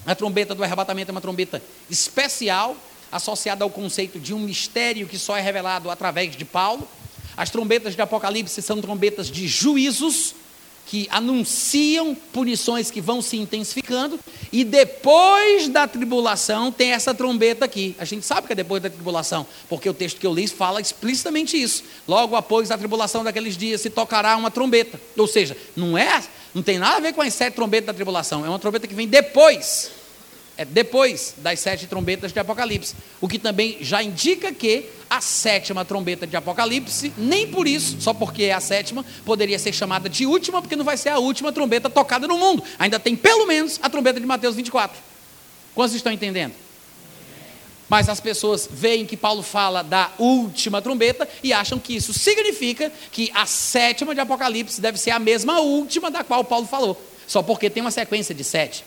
[0.04, 2.76] A trombeta do arrebatamento é uma trombeta especial,
[3.10, 6.86] associada ao conceito de um mistério que só é revelado através de Paulo.
[7.34, 10.34] As trombetas de Apocalipse são trombetas de juízos,
[10.90, 14.18] que anunciam punições que vão se intensificando,
[14.50, 17.94] e depois da tribulação tem essa trombeta aqui.
[17.96, 20.80] A gente sabe que é depois da tribulação, porque o texto que eu li fala
[20.80, 21.84] explicitamente isso.
[22.08, 25.00] Logo após a tribulação daqueles dias se tocará uma trombeta.
[25.16, 28.44] Ou seja, não é, não tem nada a ver com as sete trombetas da tribulação,
[28.44, 29.99] é uma trombeta que vem depois
[30.60, 32.94] é depois das sete trombetas de Apocalipse.
[33.18, 38.12] O que também já indica que a sétima trombeta de Apocalipse, nem por isso, só
[38.12, 41.50] porque é a sétima, poderia ser chamada de última, porque não vai ser a última
[41.50, 42.62] trombeta tocada no mundo.
[42.78, 44.98] Ainda tem pelo menos a trombeta de Mateus 24.
[45.74, 46.52] Quantos estão entendendo?
[47.88, 52.92] Mas as pessoas veem que Paulo fala da última trombeta e acham que isso significa
[53.10, 57.42] que a sétima de Apocalipse deve ser a mesma última da qual Paulo falou, só
[57.42, 58.84] porque tem uma sequência de sete.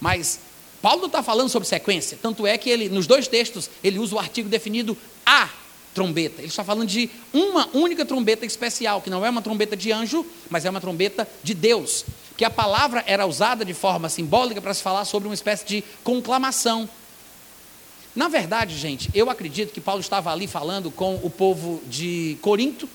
[0.00, 0.45] Mas
[0.86, 4.20] Paulo está falando sobre sequência, tanto é que ele, nos dois textos, ele usa o
[4.20, 5.48] artigo definido a
[5.92, 6.40] trombeta.
[6.40, 10.24] Ele está falando de uma única trombeta especial, que não é uma trombeta de anjo,
[10.48, 12.04] mas é uma trombeta de Deus.
[12.36, 15.84] Que a palavra era usada de forma simbólica para se falar sobre uma espécie de
[16.04, 16.88] conclamação.
[18.14, 22.88] Na verdade, gente, eu acredito que Paulo estava ali falando com o povo de Corinto,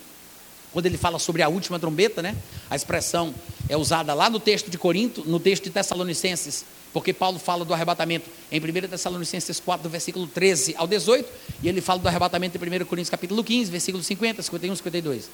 [0.72, 2.38] quando ele fala sobre a última trombeta, né?
[2.70, 3.36] A expressão
[3.72, 7.74] é usada lá no texto de Corinto, no texto de Tessalonicenses, porque Paulo fala do
[7.74, 11.26] arrebatamento em 1 Tessalonicenses 4, do versículo 13 ao 18,
[11.64, 15.30] e ele fala do arrebatamento em 1 Coríntios capítulo 15, versículo 50, 51, 52.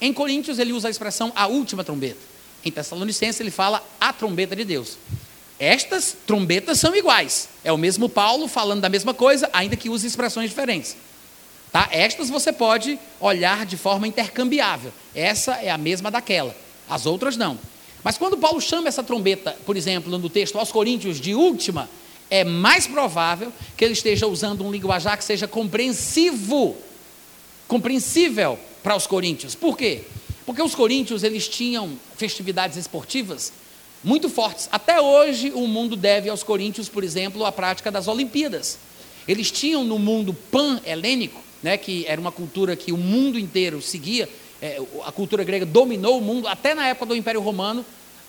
[0.00, 2.16] Em Coríntios ele usa a expressão a última trombeta.
[2.64, 4.96] Em Tessalonicenses ele fala a trombeta de Deus.
[5.58, 7.50] Estas trombetas são iguais.
[7.62, 10.96] É o mesmo Paulo falando da mesma coisa, ainda que use expressões diferentes.
[11.70, 11.90] Tá?
[11.92, 14.90] Estas você pode olhar de forma intercambiável.
[15.14, 16.56] Essa é a mesma daquela.
[16.88, 17.58] As outras não.
[18.02, 21.88] Mas quando Paulo chama essa trombeta, por exemplo, no texto aos Coríntios de última,
[22.30, 26.76] é mais provável que ele esteja usando um linguajar que seja compreensivo,
[27.66, 29.54] compreensível para os coríntios.
[29.54, 30.02] Por quê?
[30.44, 33.52] Porque os coríntios eles tinham festividades esportivas
[34.02, 34.68] muito fortes.
[34.70, 38.78] Até hoje o mundo deve aos coríntios, por exemplo, a prática das Olimpíadas.
[39.26, 44.28] Eles tinham no mundo pan-helênico, né, que era uma cultura que o mundo inteiro seguia,
[44.66, 47.84] é, a cultura grega dominou o mundo até na época do Império Romano.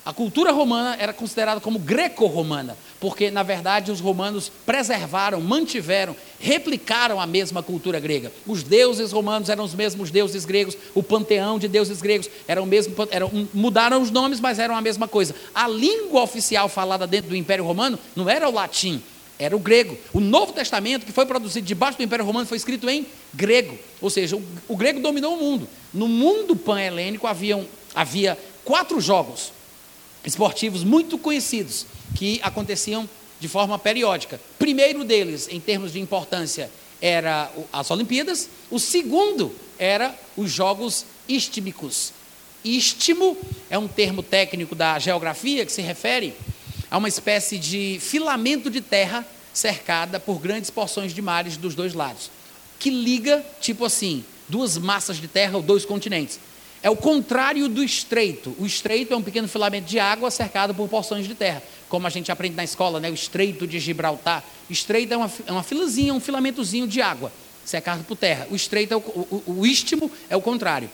[0.05, 7.19] A cultura romana era considerada como greco-romana, porque na verdade os romanos preservaram, mantiveram, replicaram
[7.19, 8.31] a mesma cultura grega.
[8.45, 12.65] Os deuses romanos eram os mesmos deuses gregos, o panteão de deuses gregos era o
[12.65, 15.35] mesmo, era, mudaram os nomes, mas eram a mesma coisa.
[15.53, 19.03] A língua oficial falada dentro do Império Romano não era o latim,
[19.39, 19.97] era o grego.
[20.13, 23.77] O Novo Testamento, que foi produzido debaixo do Império Romano, foi escrito em grego.
[24.01, 25.67] Ou seja, o, o grego dominou o mundo.
[25.93, 29.51] No mundo pan-helênico havia quatro jogos
[30.25, 31.85] esportivos muito conhecidos
[32.15, 33.09] que aconteciam
[33.39, 34.41] de forma periódica.
[34.57, 36.69] Primeiro deles, em termos de importância,
[37.01, 38.49] era as Olimpíadas.
[38.69, 42.13] O segundo era os Jogos Istmicos.
[42.65, 43.37] Istmo
[43.69, 46.33] é um termo técnico da geografia que se refere
[46.89, 51.93] a uma espécie de filamento de terra cercada por grandes porções de mares dos dois
[51.93, 52.29] lados,
[52.79, 56.39] que liga, tipo assim, duas massas de terra ou dois continentes.
[56.81, 58.55] É o contrário do estreito.
[58.59, 62.09] O estreito é um pequeno filamento de água cercado por porções de terra, como a
[62.09, 63.09] gente aprende na escola, né?
[63.09, 64.43] o estreito de Gibraltar.
[64.69, 67.31] Estreito é uma, é uma filazinha, um filamentozinho de água
[67.65, 68.47] cercado por terra.
[68.49, 70.89] O estreito, é o, o, o istmo é o contrário.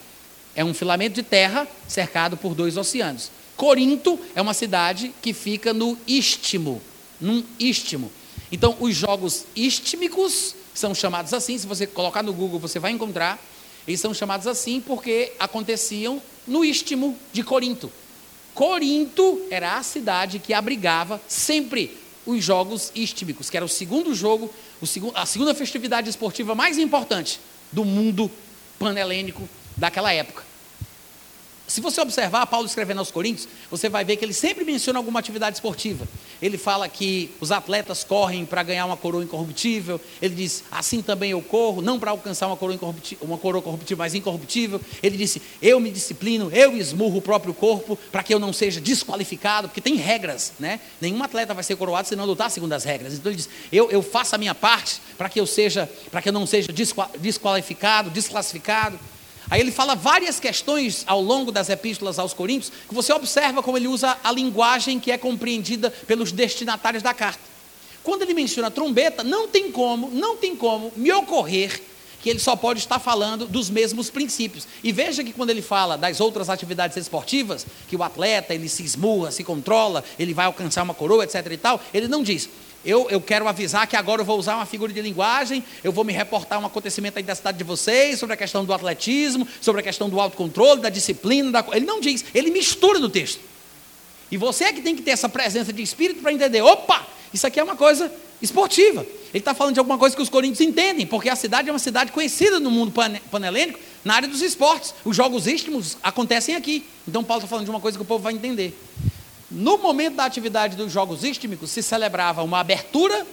[0.56, 3.30] É um filamento de terra cercado por dois oceanos.
[3.56, 6.82] Corinto é uma cidade que fica no istmo,
[7.20, 8.12] num istmo.
[8.52, 13.40] Então, os jogos istmicos são chamados assim, se você colocar no Google, você vai encontrar.
[13.88, 17.92] Eles são chamados assim porque aconteciam no istmo de Corinto.
[18.54, 24.54] Corinto era a cidade que abrigava sempre os jogos istmicos, que era o segundo jogo,
[24.80, 27.40] o segundo, a segunda festividade esportiva mais importante
[27.72, 28.32] do mundo
[28.80, 30.53] panelênico daquela época.
[31.74, 35.20] Se você observar Paulo escrevendo aos Coríntios, você vai ver que ele sempre menciona alguma
[35.20, 36.08] atividade esportiva.
[36.40, 40.00] Ele fala que os atletas correm para ganhar uma coroa incorruptível.
[40.22, 42.78] Ele diz, assim também eu corro, não para alcançar uma coroa,
[43.20, 44.80] uma coroa corruptível, mas incorruptível.
[45.02, 48.80] Ele disse, eu me disciplino, eu esmurro o próprio corpo para que eu não seja
[48.80, 50.80] desqualificado, porque tem regras, né?
[51.02, 53.16] Nenhum atleta vai ser coroado se não lutar segundo as regras.
[53.16, 56.30] Então ele diz, eu, eu faço a minha parte para que eu seja, para que
[56.30, 56.72] eu não seja
[57.18, 59.00] desqualificado, desclassificado.
[59.50, 63.78] Aí ele fala várias questões ao longo das epístolas aos Coríntios, que você observa como
[63.78, 67.42] ele usa a linguagem que é compreendida pelos destinatários da carta.
[68.04, 71.82] Quando ele menciona trombeta, não tem como, não tem como me ocorrer
[72.24, 74.66] que ele só pode estar falando dos mesmos princípios.
[74.82, 78.82] E veja que quando ele fala das outras atividades esportivas, que o atleta ele se
[78.82, 82.48] esmurra, se controla, ele vai alcançar uma coroa, etc e tal, ele não diz,
[82.86, 86.04] eu, eu quero avisar que agora eu vou usar uma figura de linguagem, eu vou
[86.04, 89.82] me reportar um acontecimento aí da cidade de vocês, sobre a questão do atletismo, sobre
[89.82, 91.52] a questão do autocontrole, da disciplina.
[91.52, 91.66] Da...
[91.72, 93.40] Ele não diz, ele mistura no texto.
[94.30, 97.48] E você é que tem que ter essa presença de espírito para entender: opa, isso
[97.48, 98.12] aqui é uma coisa
[98.42, 99.02] esportiva.
[99.02, 101.80] Ele está falando de alguma coisa que os coríntios entendem, porque a cidade é uma
[101.80, 102.94] cidade conhecida no mundo
[103.32, 104.94] panelênico na área dos esportes.
[105.06, 106.86] Os jogos istmos acontecem aqui.
[107.08, 108.78] Então Paulo está falando de uma coisa que o povo vai entender.
[109.54, 113.26] No momento da atividade dos Jogos Istmicos, se celebrava uma abertura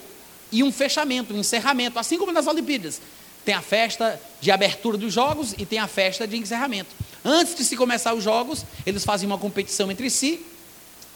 [0.53, 3.01] e um fechamento, um encerramento, assim como nas Olimpíadas.
[3.43, 6.91] Tem a festa de abertura dos Jogos e tem a festa de encerramento.
[7.25, 10.45] Antes de se começar os Jogos, eles faziam uma competição entre si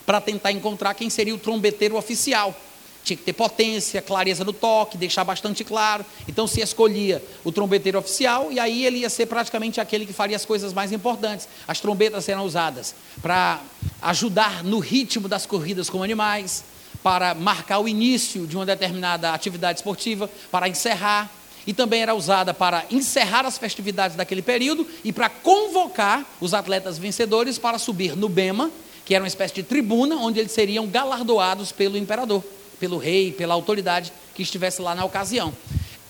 [0.06, 2.58] para tentar encontrar quem seria o trombeteiro oficial.
[3.04, 6.06] Tinha que ter potência, clareza no toque, deixar bastante claro.
[6.26, 10.34] Então se escolhia o trombeteiro oficial e aí ele ia ser praticamente aquele que faria
[10.34, 11.46] as coisas mais importantes.
[11.68, 13.60] As trombetas serão usadas para
[14.00, 16.64] ajudar no ritmo das corridas com animais,
[17.02, 21.30] para marcar o início de uma determinada atividade esportiva, para encerrar.
[21.66, 26.96] E também era usada para encerrar as festividades daquele período e para convocar os atletas
[26.96, 28.70] vencedores para subir no Bema,
[29.04, 32.42] que era uma espécie de tribuna onde eles seriam galardoados pelo imperador
[32.84, 35.54] pelo rei, pela autoridade que estivesse lá na ocasião.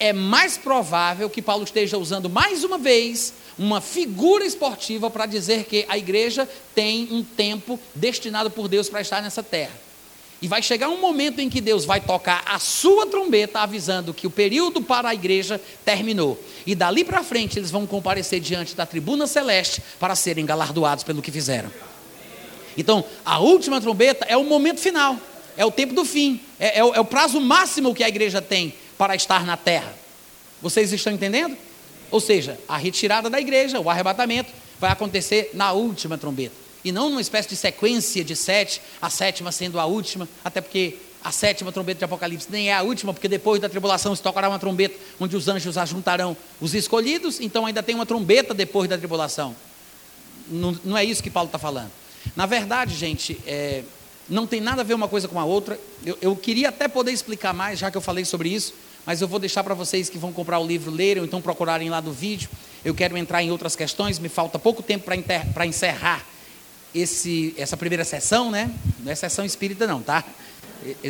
[0.00, 5.66] É mais provável que Paulo esteja usando mais uma vez uma figura esportiva para dizer
[5.66, 9.70] que a igreja tem um tempo destinado por Deus para estar nessa terra.
[10.42, 14.26] E vai chegar um momento em que Deus vai tocar a sua trombeta avisando que
[14.26, 16.36] o período para a igreja terminou.
[16.66, 21.22] E dali para frente eles vão comparecer diante da tribuna celeste para serem galardoados pelo
[21.22, 21.70] que fizeram.
[22.76, 25.16] Então, a última trombeta é o momento final
[25.56, 28.40] é o tempo do fim, é, é, o, é o prazo máximo que a igreja
[28.40, 29.94] tem para estar na terra.
[30.62, 31.54] Vocês estão entendendo?
[32.10, 34.50] Ou seja, a retirada da igreja, o arrebatamento,
[34.80, 36.54] vai acontecer na última trombeta.
[36.82, 40.96] E não numa espécie de sequência de sete, a sétima sendo a última, até porque
[41.22, 44.48] a sétima trombeta de Apocalipse nem é a última, porque depois da tribulação se tocará
[44.48, 48.96] uma trombeta onde os anjos ajuntarão os escolhidos, então ainda tem uma trombeta depois da
[48.96, 49.54] tribulação.
[50.48, 51.90] Não, não é isso que Paulo está falando.
[52.34, 53.82] Na verdade, gente, é,
[54.28, 55.78] não tem nada a ver uma coisa com a outra.
[56.04, 59.28] Eu, eu, queria até poder explicar mais, já que eu falei sobre isso, mas eu
[59.28, 62.12] vou deixar para vocês que vão comprar o livro lerem, ou então procurarem lá do
[62.12, 62.48] vídeo.
[62.84, 65.04] Eu quero entrar em outras questões, me falta pouco tempo
[65.52, 66.24] para encerrar
[66.94, 68.70] esse, essa primeira sessão, né?
[69.00, 70.24] Não é sessão espírita, não, tá?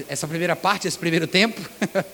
[0.08, 1.60] Essa primeira parte, esse primeiro tempo.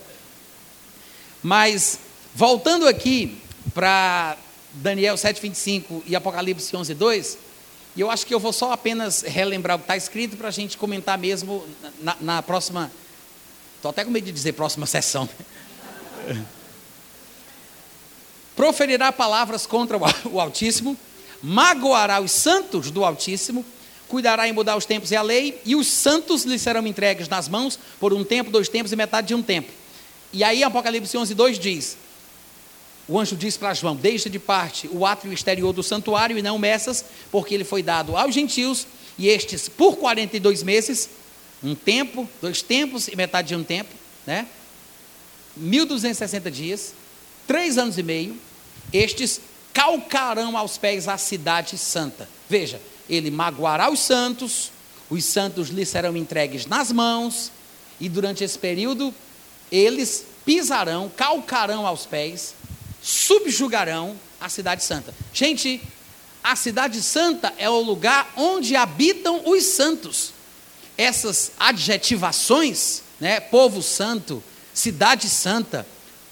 [1.41, 1.99] mas,
[2.35, 3.37] voltando aqui
[3.73, 4.37] para
[4.73, 7.37] Daniel 7,25 e Apocalipse 11,2
[7.95, 10.51] e eu acho que eu vou só apenas relembrar o que está escrito para a
[10.51, 11.65] gente comentar mesmo
[11.99, 12.91] na, na próxima.
[13.75, 15.27] Estou até com medo de dizer próxima sessão.
[18.55, 19.97] Proferirá palavras contra
[20.29, 20.95] o Altíssimo,
[21.41, 23.65] magoará os santos do Altíssimo,
[24.07, 27.49] cuidará em mudar os tempos e a lei, e os santos lhe serão entregues nas
[27.49, 29.71] mãos por um tempo, dois tempos e metade de um tempo.
[30.31, 31.97] E aí Apocalipse 11, 2 diz:
[33.11, 36.57] o anjo diz para João: Deixa de parte o átrio exterior do santuário e não
[36.57, 38.87] meças, porque ele foi dado aos gentios,
[39.17, 41.09] e estes por 42 meses,
[41.61, 43.93] um tempo, dois tempos e metade de um tempo,
[44.25, 44.47] né?
[45.57, 46.93] 1260 dias,
[47.45, 48.37] três anos e meio,
[48.93, 49.41] estes
[49.73, 52.29] calcarão aos pés a cidade santa.
[52.49, 54.71] Veja, ele magoará os santos,
[55.09, 57.51] os santos lhe serão entregues nas mãos,
[57.99, 59.13] e durante esse período
[59.69, 62.55] eles pisarão, calcarão aos pés
[63.01, 65.13] subjugarão a cidade santa.
[65.33, 65.81] Gente,
[66.43, 70.33] a cidade santa é o lugar onde habitam os santos.
[70.97, 74.43] Essas adjetivações, né, povo santo,
[74.73, 75.85] cidade santa,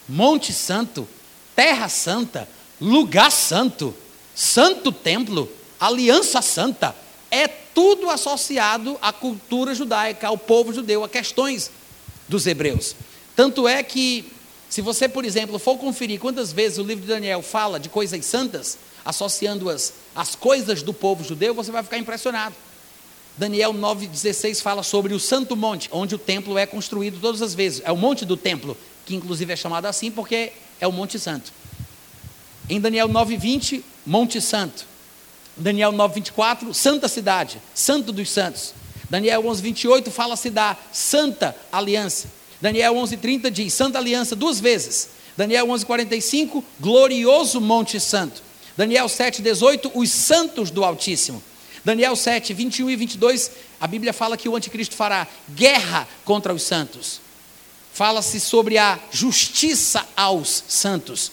[0.07, 1.07] monte santo,
[1.55, 2.47] terra santa,
[2.79, 3.95] lugar santo,
[4.33, 6.95] santo templo, aliança santa,
[7.31, 11.71] é tudo associado à cultura judaica, ao povo judeu, a questões
[12.27, 12.95] dos hebreus.
[13.35, 14.31] Tanto é que,
[14.69, 18.23] se você, por exemplo, for conferir quantas vezes o livro de Daniel fala de coisas
[18.25, 22.55] santas, associando-as às coisas do povo judeu, você vai ficar impressionado.
[23.35, 27.81] Daniel 9,16 fala sobre o Santo Monte, onde o templo é construído todas as vezes.
[27.83, 31.51] É o Monte do Templo, que inclusive é chamado assim porque é o Monte Santo.
[32.69, 34.85] Em Daniel 9,20, Monte Santo.
[35.55, 38.73] Daniel 9,24, Santa Cidade, Santo dos Santos.
[39.09, 42.38] Daniel 11,28 fala-se da Santa Aliança.
[42.61, 45.09] Daniel 11,30 diz Santa Aliança duas vezes.
[45.37, 48.43] Daniel 11,45, glorioso Monte Santo.
[48.75, 51.41] Daniel 7,18, os santos do Altíssimo.
[51.83, 56.63] Daniel 7, 21 e 22, a Bíblia fala que o anticristo fará guerra contra os
[56.63, 57.21] santos.
[57.93, 61.31] Fala-se sobre a justiça aos santos.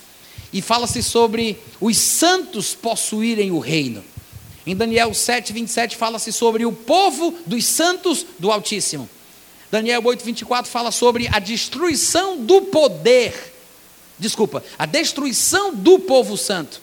[0.53, 4.05] E fala-se sobre os santos possuírem o reino.
[4.64, 9.09] Em Daniel 7, 27, fala-se sobre o povo dos santos do Altíssimo.
[9.71, 13.55] Daniel 8, 24 fala sobre a destruição do poder.
[14.19, 16.81] Desculpa, a destruição do povo santo.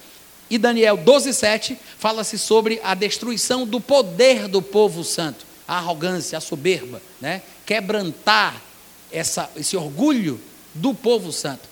[0.49, 6.37] E Daniel 12, 7 fala-se sobre a destruição do poder do povo santo, a arrogância,
[6.37, 7.41] a soberba, né?
[7.65, 8.61] quebrantar
[9.11, 10.39] essa, esse orgulho
[10.73, 11.67] do povo santo.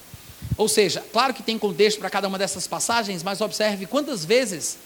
[0.58, 4.78] Ou seja, claro que tem contexto para cada uma dessas passagens, mas observe quantas vezes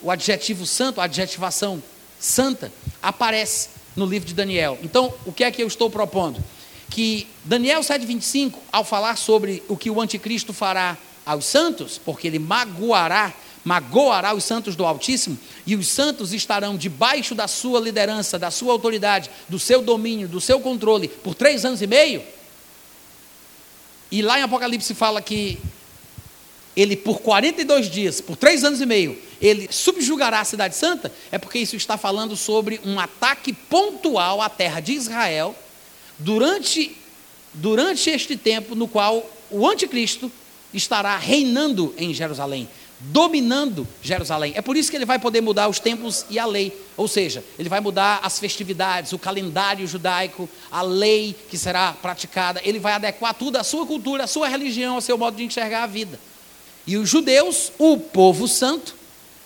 [0.00, 1.82] o adjetivo santo, a adjetivação
[2.20, 2.72] santa,
[3.02, 4.78] aparece no livro de Daniel.
[4.82, 6.42] Então, o que é que eu estou propondo?
[6.90, 12.38] Que Daniel 7,25, ao falar sobre o que o anticristo fará aos santos, porque ele
[12.38, 13.32] magoará,
[13.64, 18.72] magoará os santos do Altíssimo, e os santos estarão debaixo da sua liderança, da sua
[18.72, 22.22] autoridade, do seu domínio, do seu controle, por três anos e meio.
[24.10, 25.58] E lá em Apocalipse fala que
[26.76, 31.38] ele, por 42 dias, por três anos e meio, ele subjugará a cidade santa, é
[31.38, 35.54] porque isso está falando sobre um ataque pontual à terra de Israel
[36.18, 36.96] durante,
[37.52, 40.30] durante este tempo no qual o anticristo
[40.72, 42.68] estará reinando em Jerusalém,
[42.98, 44.52] dominando Jerusalém.
[44.56, 46.72] É por isso que ele vai poder mudar os tempos e a lei.
[46.96, 52.60] Ou seja, ele vai mudar as festividades, o calendário judaico, a lei que será praticada.
[52.64, 55.84] Ele vai adequar tudo à sua cultura, à sua religião, ao seu modo de enxergar
[55.84, 56.18] a vida.
[56.86, 58.94] E os judeus, o povo santo,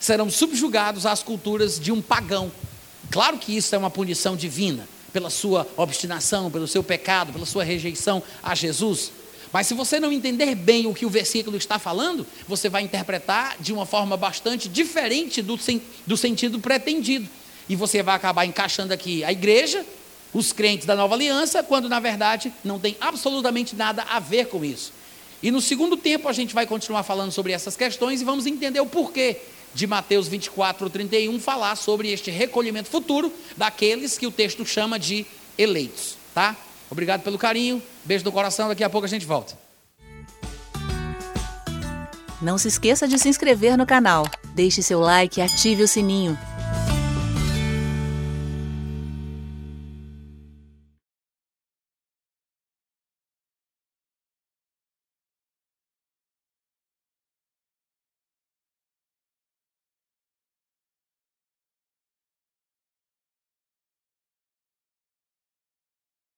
[0.00, 2.50] serão subjugados às culturas de um pagão.
[3.10, 7.64] Claro que isso é uma punição divina, pela sua obstinação, pelo seu pecado, pela sua
[7.64, 9.12] rejeição a Jesus.
[9.52, 13.56] Mas se você não entender bem o que o versículo está falando, você vai interpretar
[13.58, 15.58] de uma forma bastante diferente do,
[16.06, 17.28] do sentido pretendido.
[17.68, 19.84] E você vai acabar encaixando aqui a igreja,
[20.34, 24.64] os crentes da nova aliança, quando na verdade não tem absolutamente nada a ver com
[24.64, 24.92] isso.
[25.42, 28.80] E no segundo tempo a gente vai continuar falando sobre essas questões e vamos entender
[28.80, 29.36] o porquê
[29.74, 35.24] de Mateus 24, 31 falar sobre este recolhimento futuro daqueles que o texto chama de
[35.56, 36.56] eleitos, tá?
[36.90, 39.56] Obrigado pelo carinho, beijo no coração, daqui a pouco a gente volta.
[42.40, 44.24] Não se esqueça de se inscrever no canal,
[44.54, 46.38] deixe seu like e ative o sininho.